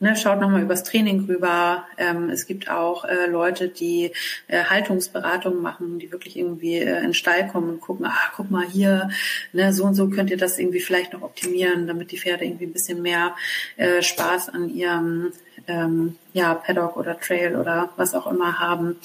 Ne, 0.00 0.16
schaut 0.16 0.40
nochmal 0.40 0.62
übers 0.62 0.82
Training 0.82 1.26
rüber. 1.26 1.84
Ähm, 1.96 2.30
es 2.30 2.46
gibt 2.46 2.70
auch 2.70 3.04
äh, 3.04 3.26
Leute, 3.26 3.68
die 3.68 4.12
äh, 4.48 4.64
Haltungsberatungen 4.64 5.60
machen, 5.60 5.98
die 5.98 6.10
wirklich 6.12 6.36
irgendwie 6.36 6.76
äh, 6.76 6.98
in 6.98 7.04
den 7.04 7.14
Stall 7.14 7.48
kommen 7.48 7.70
und 7.70 7.80
gucken, 7.80 8.06
ah, 8.06 8.32
guck 8.34 8.50
mal 8.50 8.66
hier, 8.66 9.10
ne, 9.52 9.72
so 9.72 9.84
und 9.84 9.94
so 9.94 10.08
könnt 10.08 10.30
ihr 10.30 10.36
das 10.36 10.58
irgendwie 10.58 10.80
vielleicht 10.80 11.12
noch 11.12 11.22
optimieren, 11.22 11.86
damit 11.86 12.10
die 12.10 12.18
Pferde 12.18 12.44
irgendwie 12.44 12.66
ein 12.66 12.72
bisschen 12.72 13.02
mehr 13.02 13.36
äh, 13.76 14.02
Spaß 14.02 14.48
an 14.48 14.68
ihrem 14.68 15.32
ähm, 15.68 16.16
ja, 16.32 16.54
Paddock 16.54 16.96
oder 16.96 17.18
Trail 17.18 17.56
oder 17.56 17.90
was 17.96 18.14
auch 18.14 18.26
immer 18.26 18.58
haben. 18.58 18.96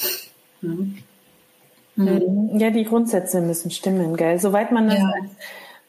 Mhm. 0.62 0.98
Mhm. 1.96 2.58
Ja, 2.58 2.70
die 2.70 2.86
Grundsätze 2.86 3.42
müssen 3.42 3.72
stimmen, 3.72 4.16
gell? 4.16 4.40
Soweit 4.40 4.72
man 4.72 4.88
das 4.88 5.00
ja. 5.00 5.12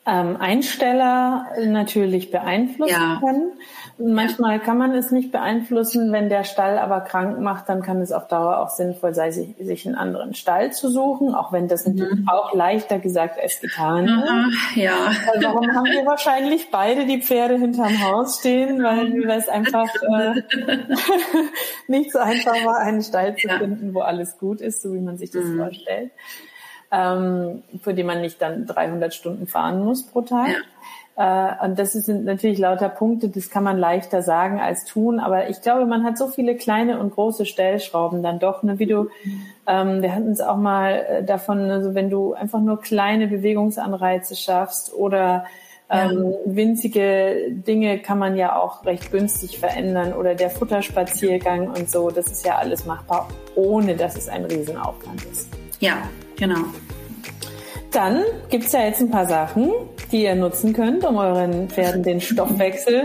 Ähm, 0.05 0.37
Einsteller 0.37 1.47
natürlich 1.65 2.33
beeinflussen 2.33 2.93
ja. 2.93 3.21
kann. 3.21 3.53
Manchmal 3.99 4.59
kann 4.59 4.77
man 4.77 4.93
es 4.95 5.13
nicht 5.13 5.31
beeinflussen. 5.31 6.11
Wenn 6.11 6.29
der 6.29 6.43
Stall 6.43 6.79
aber 6.79 7.03
krank 7.03 7.39
macht, 7.39 7.69
dann 7.69 7.83
kann 7.83 8.01
es 8.01 8.11
auf 8.11 8.27
Dauer 8.27 8.59
auch 8.59 8.71
sinnvoll 8.71 9.15
sein, 9.15 9.31
sich, 9.31 9.55
sich 9.61 9.87
einen 9.87 9.95
anderen 9.95 10.35
Stall 10.35 10.73
zu 10.73 10.91
suchen, 10.91 11.37
auch 11.37 11.53
wenn 11.53 11.69
das 11.69 11.87
natürlich 11.87 12.19
mhm. 12.19 12.29
auch 12.29 12.53
leichter 12.53 12.99
gesagt 12.99 13.39
als 13.41 13.61
getan 13.61 14.09
ist. 14.09 14.77
Ja. 14.77 15.13
Also 15.33 15.47
warum 15.47 15.73
haben 15.73 15.87
wir 15.87 16.05
wahrscheinlich 16.05 16.73
beide 16.73 17.07
die 17.07 17.23
Pferde 17.23 17.57
hinterm 17.57 18.03
Haus 18.03 18.41
stehen? 18.41 18.83
Weil 18.83 19.31
es 19.31 19.49
einfach 19.49 19.89
äh, 20.03 20.43
nicht 21.87 22.11
so 22.11 22.19
einfach 22.19 22.65
war, 22.65 22.79
einen 22.79 23.03
Stall 23.03 23.37
zu 23.37 23.47
ja. 23.47 23.59
finden, 23.59 23.95
wo 23.95 24.01
alles 24.01 24.37
gut 24.39 24.61
ist, 24.61 24.83
so 24.83 24.93
wie 24.95 25.01
man 25.01 25.17
sich 25.17 25.31
das 25.31 25.45
mhm. 25.45 25.59
vorstellt 25.59 26.11
ähm, 26.93 27.63
für 27.83 27.95
die 27.95 28.05
man 28.05 28.21
nicht 28.21 28.41
dann 28.41 28.67
300 28.67 29.15
Stunden 29.15 29.47
fahren 29.47 29.83
muss 29.83 30.07
pro 30.07 30.21
Tag. 30.21 30.49
Ja. 30.49 30.55
Äh, 31.15 31.65
und 31.65 31.79
das 31.79 31.93
sind 31.93 32.25
natürlich 32.25 32.59
lauter 32.59 32.89
Punkte, 32.89 33.29
das 33.29 33.51
kann 33.51 33.65
man 33.65 33.79
leichter 33.79 34.23
sagen 34.23 34.61
als 34.61 34.85
tun. 34.85 35.21
Aber 35.21 35.49
ich 35.49 35.61
glaube, 35.63 35.87
man 35.87 36.05
hat 36.05 36.19
so 36.19 36.29
viele 36.29 36.57
kleine 36.57 36.99
und 36.99 37.15
große 37.15 37.47
Stellschrauben 37.47 38.23
dann 38.23 38.39
doch. 38.39 38.63
Ne? 38.63 38.79
Wie 38.79 38.87
du, 38.87 39.09
ähm, 39.67 40.03
wir 40.03 40.15
hatten 40.15 40.31
es 40.31 40.41
auch 40.41 40.57
mal 40.57 41.07
äh, 41.09 41.25
davon, 41.25 41.71
also 41.71 41.95
wenn 41.95 42.11
du 42.11 42.35
einfach 42.35 42.61
nur 42.61 42.81
kleine 42.81 43.27
Bewegungsanreize 43.27 44.37
schaffst 44.37 44.95
oder 44.95 45.45
ähm, 45.91 46.35
winzige 46.47 47.51
Dinge 47.51 47.99
kann 47.99 48.19
man 48.19 48.35
ja 48.35 48.57
auch 48.59 48.87
recht 48.87 49.13
günstig 49.13 49.59
verändern 49.59 50.15
oder 50.15 50.35
der 50.35 50.49
Futterspaziergang 50.49 51.69
und 51.69 51.91
so. 51.91 52.11
Das 52.11 52.29
ist 52.29 52.47
ja 52.47 52.57
alles 52.57 52.87
machbar, 52.87 53.29
ohne 53.57 53.95
dass 53.95 54.17
es 54.17 54.31
ein 54.31 54.47
Riesenaufwand 54.47 55.23
ist. 55.27 55.51
Ja, 55.81 55.99
Genau. 56.37 56.65
Dann 57.91 58.25
gibt 58.49 58.65
es 58.65 58.73
ja 58.73 58.85
jetzt 58.85 59.01
ein 59.01 59.11
paar 59.11 59.27
Sachen, 59.27 59.71
die 60.11 60.25
ihr 60.25 60.35
nutzen 60.35 60.73
könnt, 60.73 61.05
um 61.05 61.17
euren 61.17 61.69
Pferden 61.69 62.03
den 62.03 62.21
Stoffwechsel 62.21 63.05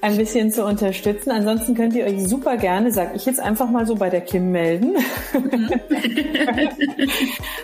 ein 0.00 0.16
bisschen 0.16 0.50
zu 0.50 0.64
unterstützen. 0.64 1.30
Ansonsten 1.30 1.74
könnt 1.74 1.94
ihr 1.94 2.04
euch 2.04 2.28
super 2.28 2.56
gerne, 2.56 2.92
sag 2.92 3.14
ich 3.14 3.26
jetzt 3.26 3.40
einfach 3.40 3.68
mal 3.70 3.86
so 3.86 3.94
bei 3.94 4.10
der 4.10 4.20
Kim 4.20 4.50
melden. 4.50 4.96
Mhm. 5.32 5.70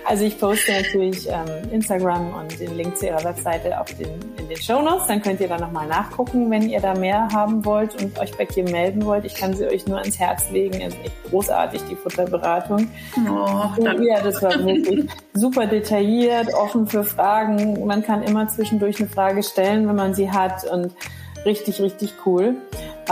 also 0.04 0.24
ich 0.24 0.38
poste 0.38 0.72
natürlich 0.72 1.28
ähm, 1.28 1.70
Instagram 1.70 2.34
und 2.34 2.58
den 2.58 2.76
Link 2.76 2.96
zu 2.96 3.06
ihrer 3.06 3.22
Webseite 3.24 3.78
auf 3.78 3.86
den, 3.94 4.08
in 4.38 4.48
den 4.48 4.56
Show 4.56 4.82
Notes. 4.82 5.06
Dann 5.06 5.22
könnt 5.22 5.40
ihr 5.40 5.48
da 5.48 5.58
nochmal 5.58 5.86
nachgucken, 5.86 6.50
wenn 6.50 6.68
ihr 6.68 6.80
da 6.80 6.94
mehr 6.94 7.28
haben 7.32 7.64
wollt 7.64 8.02
und 8.02 8.18
euch 8.18 8.36
bei 8.36 8.46
Kim 8.46 8.64
melden 8.66 9.04
wollt. 9.04 9.24
Ich 9.24 9.34
kann 9.34 9.54
sie 9.54 9.66
euch 9.66 9.86
nur 9.86 9.98
ans 9.98 10.18
Herz 10.18 10.50
legen. 10.50 10.80
Es 10.80 10.94
ist 10.94 11.04
echt 11.04 11.30
großartig, 11.30 11.82
die 11.90 11.96
Futterberatung. 11.96 12.88
Oh, 13.28 13.82
ja, 14.00 14.20
das 14.22 14.42
war 14.42 14.52
wirklich 14.64 15.08
super 15.34 15.66
detailliert, 15.66 16.52
offen 16.54 16.86
für 16.86 17.04
Fragen. 17.04 17.86
Man 17.86 18.02
kann 18.02 18.22
immer 18.22 18.48
zwischendurch 18.48 18.98
eine 18.98 19.08
Frage 19.08 19.42
stellen, 19.42 19.86
wenn 19.88 19.96
man 19.96 20.14
sie 20.14 20.30
hat 20.30 20.64
und 20.70 20.92
richtig, 21.44 21.80
richtig 21.80 22.14
cool. 22.26 22.56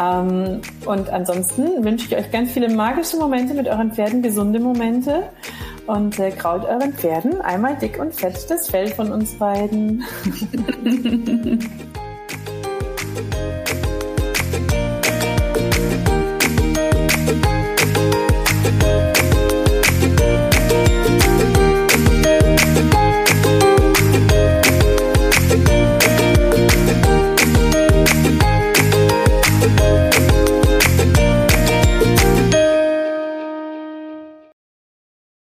Ähm, 0.00 0.60
und 0.86 1.10
ansonsten 1.10 1.84
wünsche 1.84 2.06
ich 2.06 2.16
euch 2.16 2.30
ganz 2.30 2.52
viele 2.52 2.68
magische 2.68 3.16
Momente 3.16 3.54
mit 3.54 3.66
euren 3.66 3.92
Pferden, 3.92 4.22
gesunde 4.22 4.60
Momente. 4.60 5.24
Und 5.86 6.18
äh, 6.18 6.30
kraut 6.30 6.64
euren 6.64 6.92
Pferden 6.92 7.40
einmal 7.40 7.76
dick 7.76 7.98
und 7.98 8.14
fett 8.14 8.48
das 8.48 8.68
Fell 8.68 8.88
von 8.88 9.10
uns 9.10 9.34
beiden. 9.34 10.04